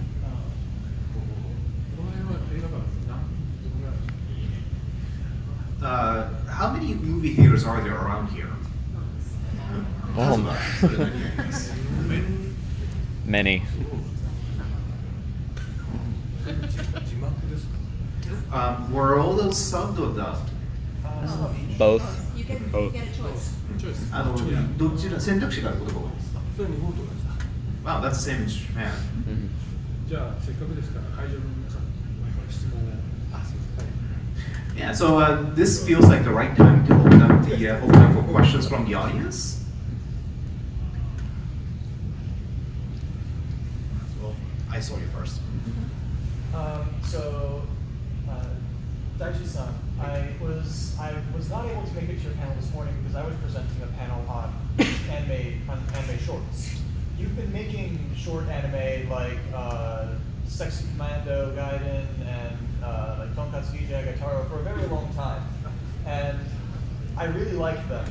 [5.82, 8.48] Uh, how many movie theaters are there around here?
[10.16, 10.58] Oh my.
[13.24, 13.62] Many.
[18.51, 20.49] Um, were all those subbed or dubbed?
[21.77, 22.03] Both.
[22.35, 22.93] you get, you Both.
[22.93, 23.49] get a choice.
[24.11, 24.35] あの
[24.77, 26.33] どちら選択肢があることが多いです。
[26.57, 27.09] それ日本と同じ
[27.83, 28.91] だ Wow, that's the same in Japan.
[29.25, 29.49] Mhm.
[30.07, 31.87] じゃあせっかくですから会場の皆さんに
[32.49, 32.93] 質問を。
[33.33, 37.95] あそうです Yeah, so uh, this feels like the right time to open up the uh, open
[37.95, 39.63] up for questions from the audience.
[44.21, 44.33] Well,
[44.71, 45.39] I saw you first.
[46.55, 47.65] Um, so, uh,
[49.18, 52.94] Daichi-san, I was I was not able to make it to your panel this morning
[53.02, 54.54] because I was presenting a panel on
[55.10, 56.78] anime on anime shorts.
[57.18, 60.10] You've been making short anime like uh,
[60.46, 65.42] Sexy Commando, Gaiden, and uh, like Tonkatsu DJ Agetaro for a very long time,
[66.06, 66.38] and
[67.16, 68.08] I really like them.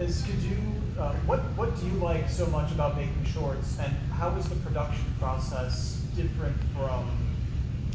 [0.00, 0.56] Is could you
[0.98, 4.56] uh, what what do you like so much about making shorts, and how is the
[4.56, 7.08] production process different from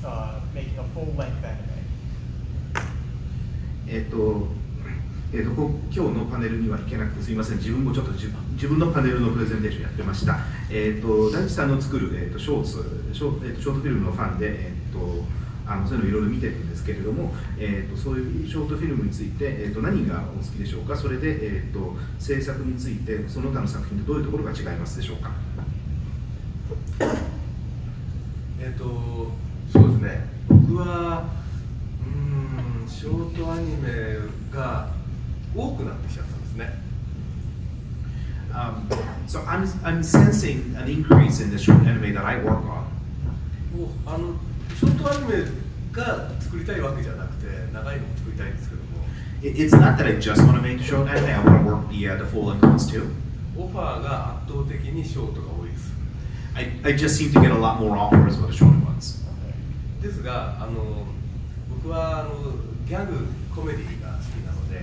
[0.05, 1.72] uh, making a full length anime?
[3.87, 4.47] えっと、
[5.33, 10.39] えっと、今日のパネルには行けなくてすみません、自分もちょっと自分のパネルのプレゼンテーションやってました。
[10.69, 15.23] えっと、大地さんの作る、えっと、ショーツショ,、えっと、ショートフィルムのファンで、えっと、
[15.65, 25.31] あのそういうのいろいろ見てるんですけれども、えっと、そういうショートフィルムについて、えっと、何がお好きでしょうか、それで、えっと、制作について、その他の作品とどういうところが違いますでしょうか？
[28.59, 29.31] えっ、と
[29.71, 31.42] そうですね僕は
[33.03, 34.15] ショートアニメ
[34.49, 34.87] が
[35.53, 36.81] 多くなってきちゃったんですね
[38.53, 38.87] Um,
[39.27, 42.85] so I'm, I'm sensing an increase in the short anime that I work on.
[43.75, 44.35] もうあの
[44.79, 45.43] ショートアニメ
[45.91, 48.87] が作りたいわけじゃなくて長いのも作りたいんですけども
[49.41, 51.89] It- It's not that I just want to make short anime, I want to work
[51.89, 53.09] the, uh, the full length ones too.
[53.57, 55.91] オファーが圧倒的にショートが多いです
[56.55, 59.25] I, I just seem to get a lot more offers for the short ones.
[60.01, 61.05] ですがあの
[61.69, 62.29] 僕はあの
[62.87, 64.81] ギャグコメディが好きなので、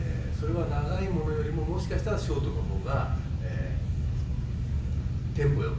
[0.00, 5.76] えーそれは長いものよりももしかしたらショートの方が、えーテンポよく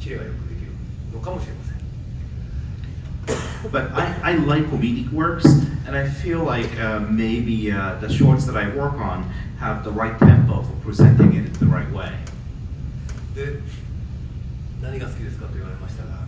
[0.00, 0.72] キレがよくできる
[1.12, 1.74] のかもしれません
[3.70, 5.46] But I, I like comedic works,
[5.86, 9.24] and I feel like uh, maybe uh, the shorts that I work on
[9.58, 12.10] have the right tempo for presenting it in the right way.
[13.34, 13.58] で
[14.82, 16.26] 何が好きですかと言われましたが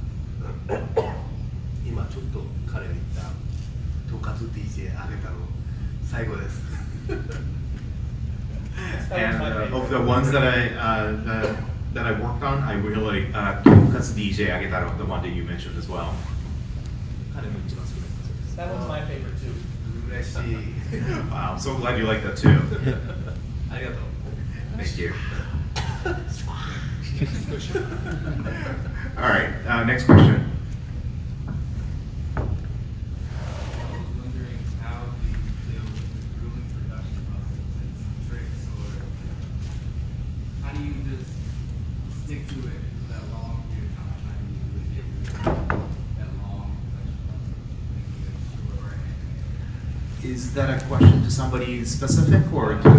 [1.87, 2.93] 今ちょっと彼が
[4.17, 5.37] 部活 DJ あげたの
[6.05, 6.61] 最後です。
[9.13, 11.57] and uh, of the ones that I uh, that,
[11.95, 15.79] that I worked on, I really like uh, DJ Agetaro, the one that you mentioned
[15.79, 16.15] as well.
[18.57, 19.53] That one's my favorite too.
[21.31, 22.59] wow, I'm so glad you like that too.
[24.77, 25.13] Thank you.
[29.19, 30.56] All right, uh, next question.
[50.57, 52.91] That a question to somebody specific or to,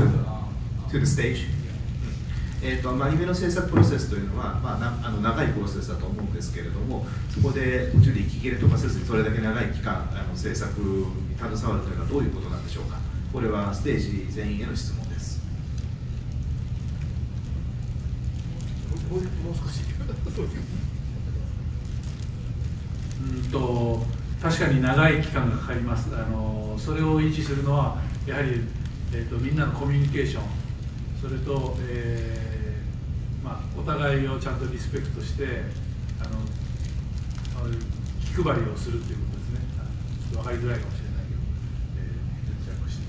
[0.91, 1.47] to the stage?
[2.63, 11.05] えー、とアニメの制作プロセスというのは、まあ、なあの長いプロセスだと思うんですけれどもそこで途中で息切れとかせずにそれだけ長い期間あの制作に
[11.37, 12.97] 携わるというのはどういうことなんでしょうか。
[13.31, 15.39] これはステージ全員への質問です。
[19.11, 19.87] もうもう少し
[23.19, 24.05] うんと
[24.41, 28.61] 確かに長い期間がかかりますあのそれを維持するのはやはり、
[29.13, 30.43] えー、とみんなのコミュニケーション
[31.19, 35.63] それと、えーまあ、お互いをちゃんとリスペクトして
[36.21, 36.39] あの
[38.21, 39.59] 気配りをするということですね
[40.31, 41.41] ちょっと分かりづらいかもしれないけど、
[41.97, 43.07] えー、して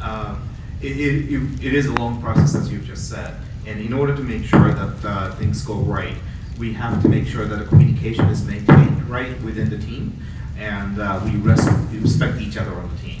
[0.00, 0.36] Uh,
[0.82, 3.36] it, it, it is a long process, as you've just said.
[3.66, 6.16] And in order to make sure that uh, things go right,
[6.58, 10.11] we have to make sure that the communication is maintained right within the team,
[10.57, 13.19] and uh, we, res- we respect each other on the team.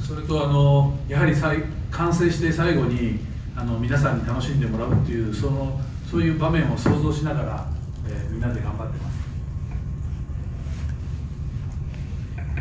[0.00, 3.20] それとあのやはりさい完成して最後に
[3.56, 5.80] あの皆さんに楽しんでもらうっていうその
[6.10, 7.66] そういう場面を想像しながら、
[8.08, 9.22] えーみんなで頑張ってます。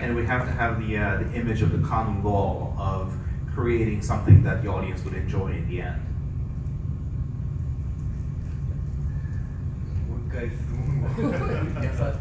[0.04, 3.14] And we have to have the, uh, the image of the common goal of
[3.54, 6.00] creating something that the audience would enjoy in the end.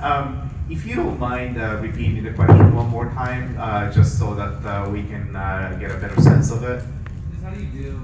[0.00, 4.34] Um, if you don't mind uh, repeating the question one more time, uh, just so
[4.34, 6.84] that uh, we can uh, get a better sense of it.
[7.42, 8.00] How do you deal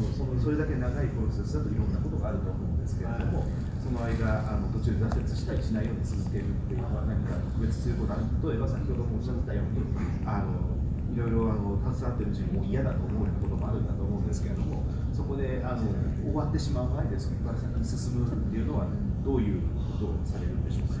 [0.00, 3.44] のそのそれだけ長いプロセスだといろんなことがあると思うんですけれども、
[3.84, 9.84] その間あの途中で挫折したりしないように続けるっていうのは何か特別することある例えば先ほどもおっしゃってたように
[10.24, 10.80] あの
[11.12, 14.82] いろいろあの携わってるうちにもう嫌だと思うようなこともあるんだと思うんですけれども
[15.12, 15.82] そこであの
[16.22, 18.86] 終わってしまう前でそこから先に進むっていうのは
[19.24, 19.60] どういう
[19.98, 20.94] ことをされるんでしょうか？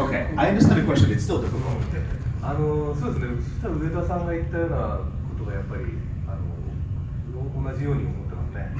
[0.00, 1.10] Okay, I understand the question.
[1.12, 1.60] It's still difficult.
[2.42, 5.04] あのそうですね、そしたら上田さんが言ったようなこ
[5.38, 5.82] とがやっぱり
[7.62, 8.72] 同じように思ってますね。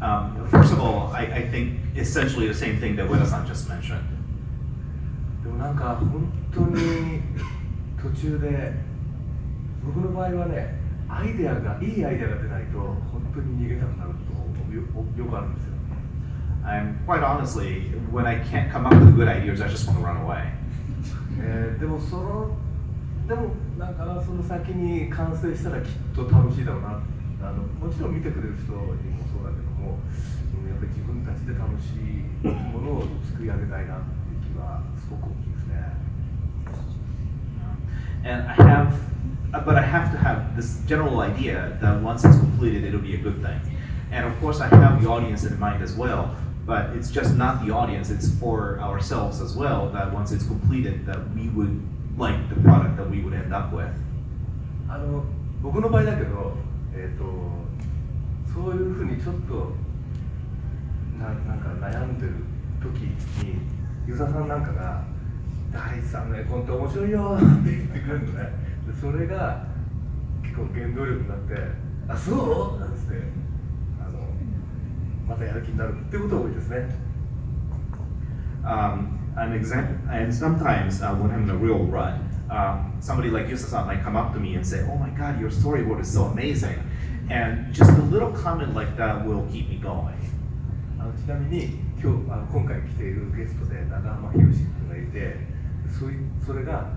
[0.00, 4.00] Um, first of all, I, I think essentially the same thing that Ueda-san just mentioned.
[5.42, 7.20] でもなんか本当に
[8.00, 8.72] 途中で
[9.84, 10.74] 僕の場合はね、
[11.08, 12.96] アイデアがいいアイデアが出ないと本
[13.34, 14.16] 当に逃げたくなるこ
[14.68, 15.72] とよよくあるんですよ。
[16.64, 20.16] I'm quite honestly, when I can't come up with good ideas, I just want to run
[20.24, 20.52] away.
[21.40, 22.50] えーでもその
[23.26, 27.00] でもなんかその先に完成したらきっと楽しいだろうな
[27.41, 36.13] あのもちろん見てくれる人にもそうだけどもうんやっぱり自分たちで楽しいものを作り上げたいなっていう気はすごく大きいですね。
[38.23, 38.95] And I have,
[39.51, 43.15] uh, but I have to have this general idea that once it's completed, it'll be
[43.15, 43.59] a good thing.
[44.13, 46.29] And of course, I have the audience in mind as well.
[46.65, 49.89] But it's just not the audience; it's for ourselves as well.
[49.89, 51.81] That once it's completed, that we would
[52.17, 53.91] like the product that we would end up with.
[54.87, 55.23] あの
[55.61, 56.53] 僕の場合だけど、
[57.00, 57.24] えー、と
[58.52, 59.72] そういうふうにちょっと
[61.16, 62.32] ななんか悩んでる
[62.82, 63.02] 時
[63.44, 63.60] に
[64.06, 65.04] ユーザーさんなんかが
[65.70, 68.50] 「大地さんの絵コンって面白いよ」って言ってくれるのね
[68.88, 69.64] でそれが
[70.42, 71.54] 結構原動力になって
[72.08, 72.34] 「あそ
[72.76, 73.22] う?」なんつって
[74.00, 74.18] あの
[75.28, 77.08] またやる気になるっていうことが多いですね。
[78.64, 82.18] um, an example, and sometimes uh, when I'm in a real rut,
[82.49, 85.49] um, somebody like Yusa-san might come up to me and say, "Oh my God, your
[85.49, 86.79] storyboard is so amazing,"
[87.29, 90.13] and just a little comment like that will keep me going.
[90.99, 91.65] あのちなみに
[92.01, 95.35] 今日あの今回来ているゲストで長浜博士君がいて
[95.99, 96.87] そういそれが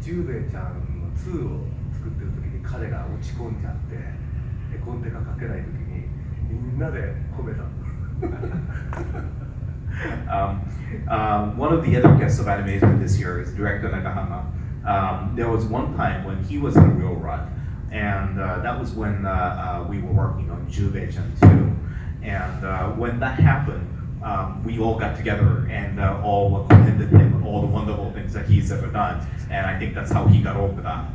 [0.00, 1.64] 十兵衛ちゃんの2を
[1.94, 3.96] 作ってる時に彼が落ち込んじゃって
[4.74, 6.04] 絵コンテが描けない時に
[6.50, 7.64] みんなで褒めた
[10.28, 10.60] Um,
[11.08, 14.44] um, one of the other guests of animation this year is director Nakahama.
[14.85, 17.47] Um, there was one time when he was in a real rut,
[17.91, 21.75] and uh, that was when uh, uh, we were working on Jubei Jubei-chan Two.
[22.25, 23.87] And uh, when that happened,
[24.23, 28.45] um, we all got together and uh, all commended him all the wonderful things that
[28.45, 29.25] he's ever done.
[29.49, 31.05] And I think that's how he got over that.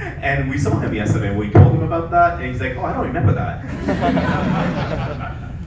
[0.22, 1.34] and we saw him yesterday.
[1.34, 5.42] We told him about that, and he's like, "Oh, I don't remember that."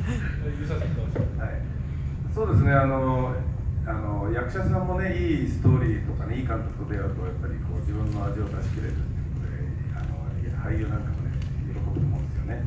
[2.33, 2.71] そうですね。
[2.71, 3.48] あの。
[3.89, 9.65] あの役者さんもねいいストーリーとかねいい監督と出会うとやっぱりこう自分の味を出し切れるっていうことで
[9.97, 11.33] あの俳優なんかもね
[11.65, 12.63] 喜ぶと思うんですよね。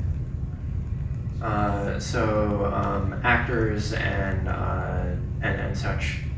[1.40, 6.31] Uh, so um, actors and, uh, and and such.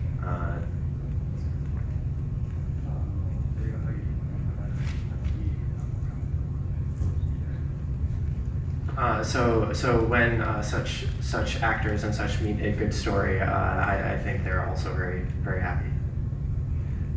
[8.98, 13.46] uh, so so when uh, such such actors and such meet a good story, uh,
[13.46, 15.90] I, I think they're also very very happy.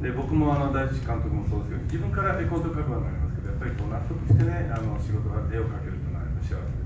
[0.02, 6.82] で僕もあの大地監督もそうですけど自分から絵コンテを描くようになりますけどやっぱりこう納得してねあの仕事が絵を描けるというのはやっぱ幸せです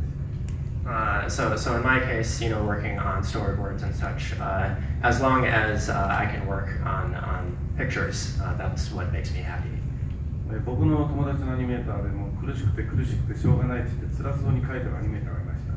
[0.86, 5.20] Uh, so, so in my case, you know, working on storyboards and such, uh, as
[5.20, 9.68] long as uh, I can work on, on pictures, uh, that's what makes me happy.
[10.51, 15.71] で僕の友達のアニメーターでも苦しくて苦しくてしょうがないって言って辛そうに描いてるアニメーターがいました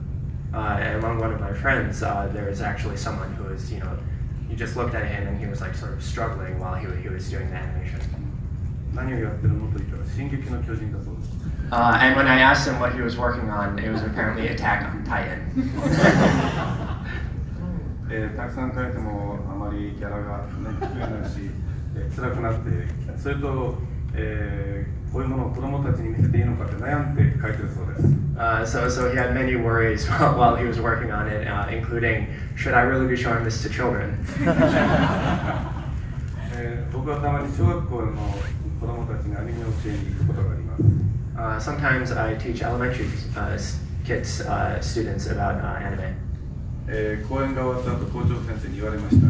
[0.54, 3.80] Uh, and among one of my friends, uh, there was actually someone who was, you
[3.80, 3.90] know,
[4.48, 7.08] you just looked at him and he was like sort of struggling while he, he
[7.08, 7.98] was doing the animation.
[8.94, 11.32] 何をやってるのと言ったら「進撃の巨人」だそうです
[11.72, 14.84] Uh, and when I asked him what he was working on, it was apparently Attack
[14.86, 15.40] on Titan.
[18.10, 20.46] えーたくさん描いてもあまりキャラが、ね、
[20.78, 21.50] 増えないし、
[21.96, 22.70] えー辛くなって
[23.18, 23.78] それと、
[24.16, 28.24] えー、こういうものを子供たちに見せていいのかって悩んで書いてるそうです。
[28.36, 30.06] Uh, so, so he had many worries
[30.36, 33.68] while, he was working on it, uh, including, should I really be showing this to
[33.68, 34.18] children?
[36.54, 38.12] Uh, 僕はたまに小学校の
[38.80, 40.82] 子供たちにアニメを教えに行くことがあります。
[41.36, 43.58] Uh, sometimes I teach elementary uh,
[44.04, 45.98] kids, uh, students about uh, anime.
[45.98, 46.14] Uh,
[46.86, 49.26] えー、講演が終わった後校長先生に言われました。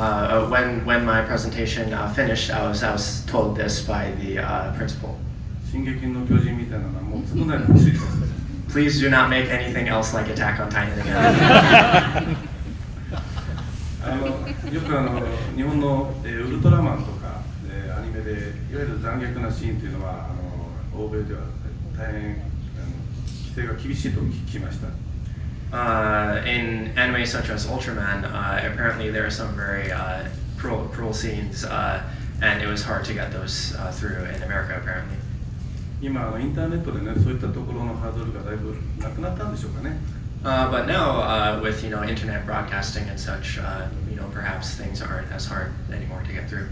[0.00, 4.38] Uh, when, when my presentation uh, finished, I was, I was told this by the
[4.38, 5.18] uh, principal.
[8.70, 12.36] Please do not make anything else like Attack on Titan again.
[14.02, 15.20] あのよくあの
[15.54, 21.40] 日本の、えーウルトラマンとか、えーアニメでえーいわゆる残虐なシーンというのはあの欧米では
[21.98, 22.40] 大変あの
[23.44, 24.88] 規制が厳しいと聞きました。
[25.71, 30.23] Uh, in anime such as Ultraman, uh, apparently there are some very uh,
[30.57, 32.01] cruel, cruel scenes, uh,
[32.41, 35.17] and it was hard to get those uh, through in America, apparently.
[36.01, 39.97] 今あのインターネットでねそういったところのハードルがだいぶなくなったんでしょうかね。
[40.43, 44.75] Uh, but now, uh, with you know internet broadcasting and such, uh, you know perhaps
[44.77, 46.67] things aren't as hard anymore to get through.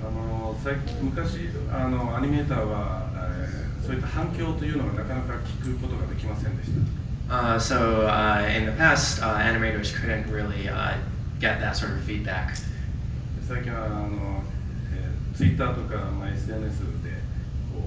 [0.00, 6.78] あの最近昔あのアニメーターは、えーそういった反響というのがなかなか聞くことができませんでした。
[7.30, 10.94] Uh, so uh, in the past, uh, animators couldn't really uh,
[11.40, 12.56] get that sort of feedback.
[13.48, 14.42] 最近はあの、
[14.94, 17.10] えー、ツイッターとか、まあ、SNS で
[17.74, 17.82] こ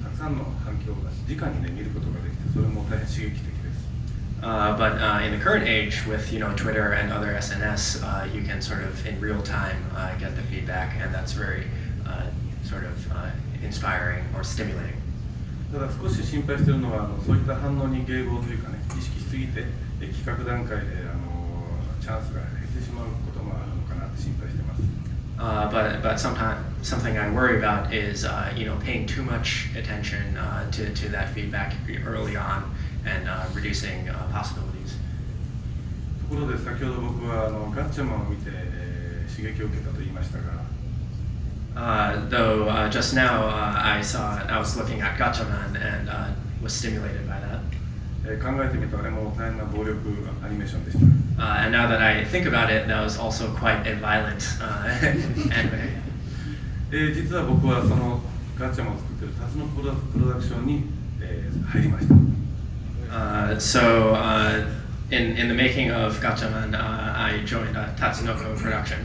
[0.00, 3.88] うたくさんの反響が直にね見ることができてそれも大変刺激的です。
[4.42, 8.24] Uh, but uh, in the current age, with you know Twitter and other SNS, uh,
[8.32, 11.64] you can sort of in real time uh, get the feedback, and that's very
[12.06, 12.26] uh,
[12.64, 13.30] sort of uh,
[13.62, 14.96] inspiring or stimulating.
[15.73, 19.65] ただ少し心配しているのはあのそういった反応に迎合というかね意識しすぎて
[19.99, 21.65] え企画段階であの
[21.99, 24.83] チャンスが減ってしまうこともあるのかなって心配しています。
[25.35, 30.37] Uh, but but sometimes something I worry about is uh, you know paying too much attention
[30.37, 31.73] uh, to to that feedback
[32.05, 32.69] early on
[33.03, 34.93] and uh, reducing uh, possibilities.
[36.29, 38.83] ところで先ほど僕はあのガッチャマンを見て、えー
[39.33, 40.62] 刺激を受けたと言いましたが
[41.76, 46.26] Uh, though uh, just now uh, I saw I was looking at Gatchaman and uh,
[46.60, 47.60] was stimulated by that.
[48.26, 49.96] えー考えてみたらあれも大変な暴力
[50.44, 51.04] アニメーションでした。
[51.40, 54.88] Uh, and now that I think about it, that was also quite a violent uh,
[55.54, 56.02] anime.
[56.90, 58.20] えー実は僕はその
[58.58, 60.84] ガッチャマンを作ってるタツノプロプロダクションに、
[61.20, 62.14] えー入りました。
[63.10, 64.66] Uh, so uh,
[65.10, 68.98] in in the making of Gatchaman, uh, I joined uh, Tatsunoko Production.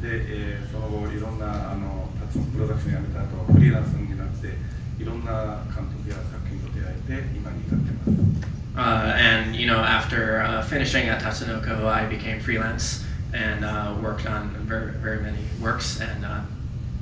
[0.00, 4.54] で、えーその後いろんなあのタツノプロダクション辞めた後フリーランスになって
[5.02, 8.60] いろんな監督や作品と出会えて今に至ってます。
[8.76, 14.54] Uh, and you know, after uh, finishing at Tatsunoko, I became freelance and uh, worked on
[14.66, 16.40] very very many works, and uh,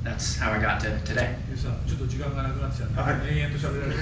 [0.03, 1.37] that's how I got to today.
[1.47, 4.01] ゆうさんちょっと時間がなくなっちゃって、はい延々と喋られて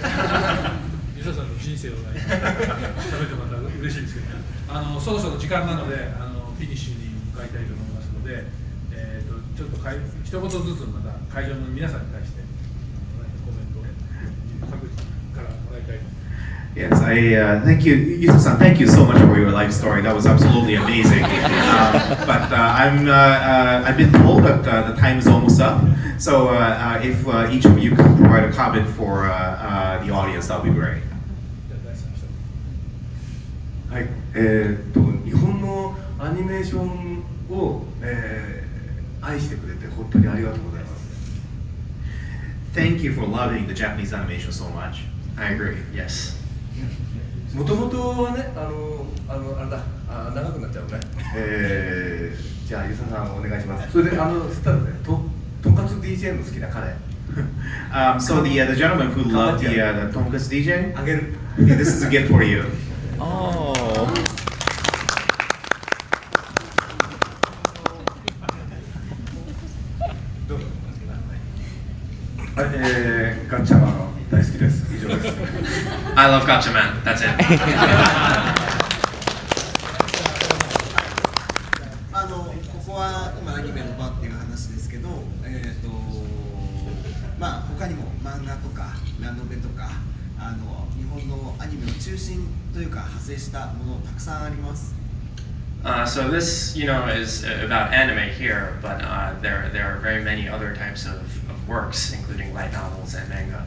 [1.17, 4.27] ゆう さんの人生をね喋ってもらったら嬉しいんですけど
[4.69, 8.56] あのそろそろ時間なのであのフィニッシュに向かいたいと思いますので、えー、と
[9.57, 12.41] ちょっとかい一言ずつまた会場の皆さんに対して
[13.43, 14.95] コメントを各自
[15.33, 16.17] からもらいたいと思います
[16.77, 18.59] Yes, I uh, thank you, Yusa-san.
[18.59, 20.03] Thank you so much for your life story.
[20.03, 21.23] That was absolutely amazing.
[21.23, 21.31] Um,
[22.27, 25.81] but uh, I'm uh, uh, I've been told that uh, the time is almost up.
[26.19, 30.05] So uh, uh, if uh, each of you could provide a comment for uh, uh,
[30.05, 31.01] the audience, that would be great.
[33.89, 38.56] はい、えーっと日本のアニメーションを、えー
[39.27, 41.07] 愛してくれて本当にありがとうございます。
[42.73, 45.03] Thank you for loving the Japanese animation so much.
[45.35, 45.77] I agree.
[45.93, 46.37] Yes.
[47.53, 50.99] もともとはね、あの、あの、あれだ、あ、長くなっちゃうね。
[51.35, 53.89] えーじゃあゆささんお願いします。
[53.93, 55.21] それであのスタートでと
[55.63, 56.93] とんかつ DJ の好きな彼
[57.93, 61.33] Um, so the uh, the gentleman who loved the uh, the Tonkatsu DJ, あげる。
[61.59, 62.65] yeah, this is a gift for you.
[63.19, 63.73] Oh.
[72.55, 74.93] はい、えーガッチャマン大好きです。
[74.93, 75.35] 以上です。
[76.27, 77.01] I love Gatchaman.
[77.05, 77.29] That's it.
[82.11, 82.51] あのこ
[82.85, 85.07] こは今アニメの場っていう話ですけど、
[85.45, 85.87] えーと
[87.39, 89.89] まあ他にも漫画とかラノベとか
[90.37, 94.93] あの日本のアニメの中心というか派生したものたくさんあります。
[95.85, 100.21] Uh, so this, you know, is uh, about anime here, but uh, there there are very
[100.21, 103.63] many other types of, of works, including light novels and manga.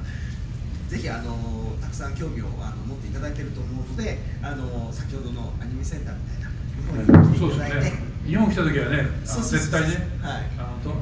[0.90, 1.32] ぜひあの
[1.79, 6.50] たくさん興味をあの持っていただけると思うので、あの先ほどのアニメセンターみたいな
[6.96, 9.86] 日本に来てそうですいただいて、ね日本来た時はねそうそうそう絶対ね
[10.22, 10.96] はいあのと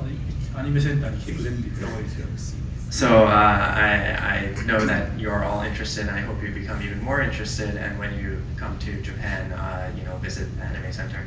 [0.56, 2.26] アニメセンターに来てくれって言った方がいいですよ
[2.90, 7.02] So uh, I, I know that you're all interested, and I hope you become even
[7.02, 7.76] more interested.
[7.76, 11.20] And when you come to Japan, uh, you know, visit the Anime Center.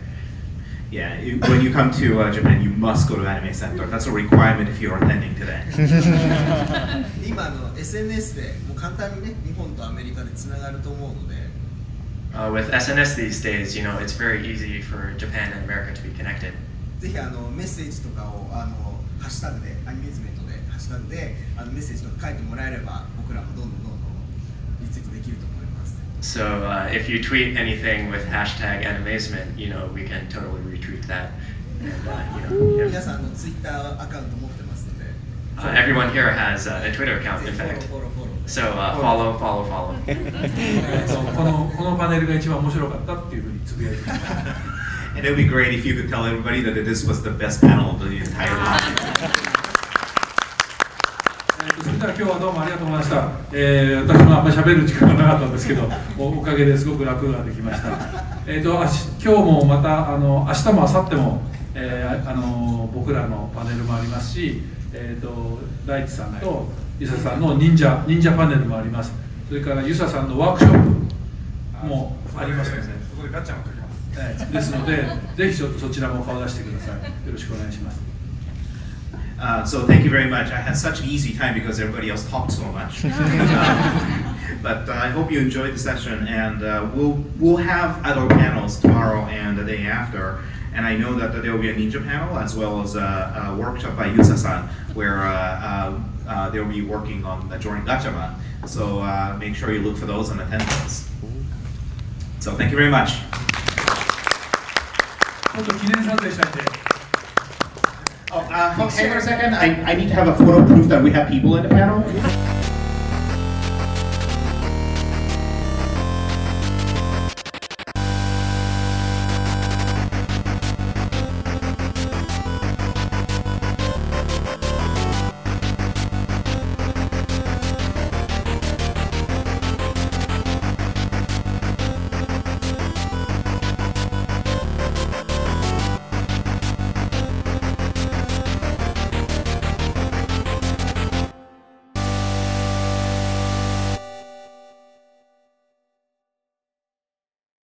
[0.89, 3.86] Yeah, you, when you come to uh, Japan, you must go to Anime Center.
[3.86, 5.63] That's a requirement if you're attending today.
[7.24, 11.36] 今あの SNS で簡単にね日本とアメリカでつながると思うので、
[12.34, 16.09] Uh, with SNS these days, you know, it's very easy for Japan and America to be
[16.17, 16.53] connected.
[16.99, 24.21] ぜひあのメッセージとかをあのハッシュタグでアニメズメントでハッシュタグであのメッセージとか書いてもらえれば僕らもどんどんどんどん
[24.82, 25.99] リツイートできると思います。
[26.21, 31.32] So uh, if you tweet anything with hashtag animazement, you know, we can totally retweet that.
[31.82, 33.01] And, uh, you know, 皆 yeah.
[33.01, 34.50] さんあのツイッターアカウント持ってますので、
[35.64, 37.88] Uh, everyone here has uh, a Twitter account, in fact.
[38.47, 39.95] So uh, follow, follow, follow.
[40.07, 44.32] えーとこのこのパネルが一番面白かったっていうふうにつぶやいてました。
[45.16, 47.91] And it would be great if you could tell everybody that this was the best panel
[47.91, 48.49] of the entire
[51.78, 53.30] とそれでは今日はどうもありがとうございました。
[53.53, 55.88] えー私もあんまり喋る時間がなかったんですけど、
[56.18, 57.89] おおかげですごく楽ができました。
[58.47, 61.41] えっ、とあし今日もまたあの明日も明後日も、
[61.76, 64.62] えーあの僕らのパネルもありますし、
[65.01, 66.67] えっ、と大地さんと
[66.99, 69.11] ゆささんの忍者忍者パネルもあります。
[69.49, 70.73] それからゆささんのワークショッ
[71.81, 72.83] プもありますので。
[72.83, 77.27] そこでガッチャンをかけますええですので、ぜひちょっとそちらも顔出してください。
[77.27, 77.99] よろしくお願いします。
[79.39, 80.51] Uh, so thank you very much.
[80.51, 83.03] I had such an easy time because everybody else talked so much.
[83.03, 88.27] Uh, but uh, I hope you enjoyed the session, and uh, we'll we'll have other
[88.27, 90.37] panels tomorrow and the day after.
[90.74, 93.55] And I know that there will be a ninja panel as well as a, a
[93.55, 98.36] workshop by Yusa-san where uh, uh, uh, they'll be working on the Jorin Gatchaman.
[98.67, 99.01] So
[99.38, 101.09] make sure you look for those and attend those.
[102.39, 103.19] So thank you very much.
[108.34, 109.53] Oh, uh, hang on a second.
[109.55, 112.01] I, I need to have a photo proof that we have people in the panel.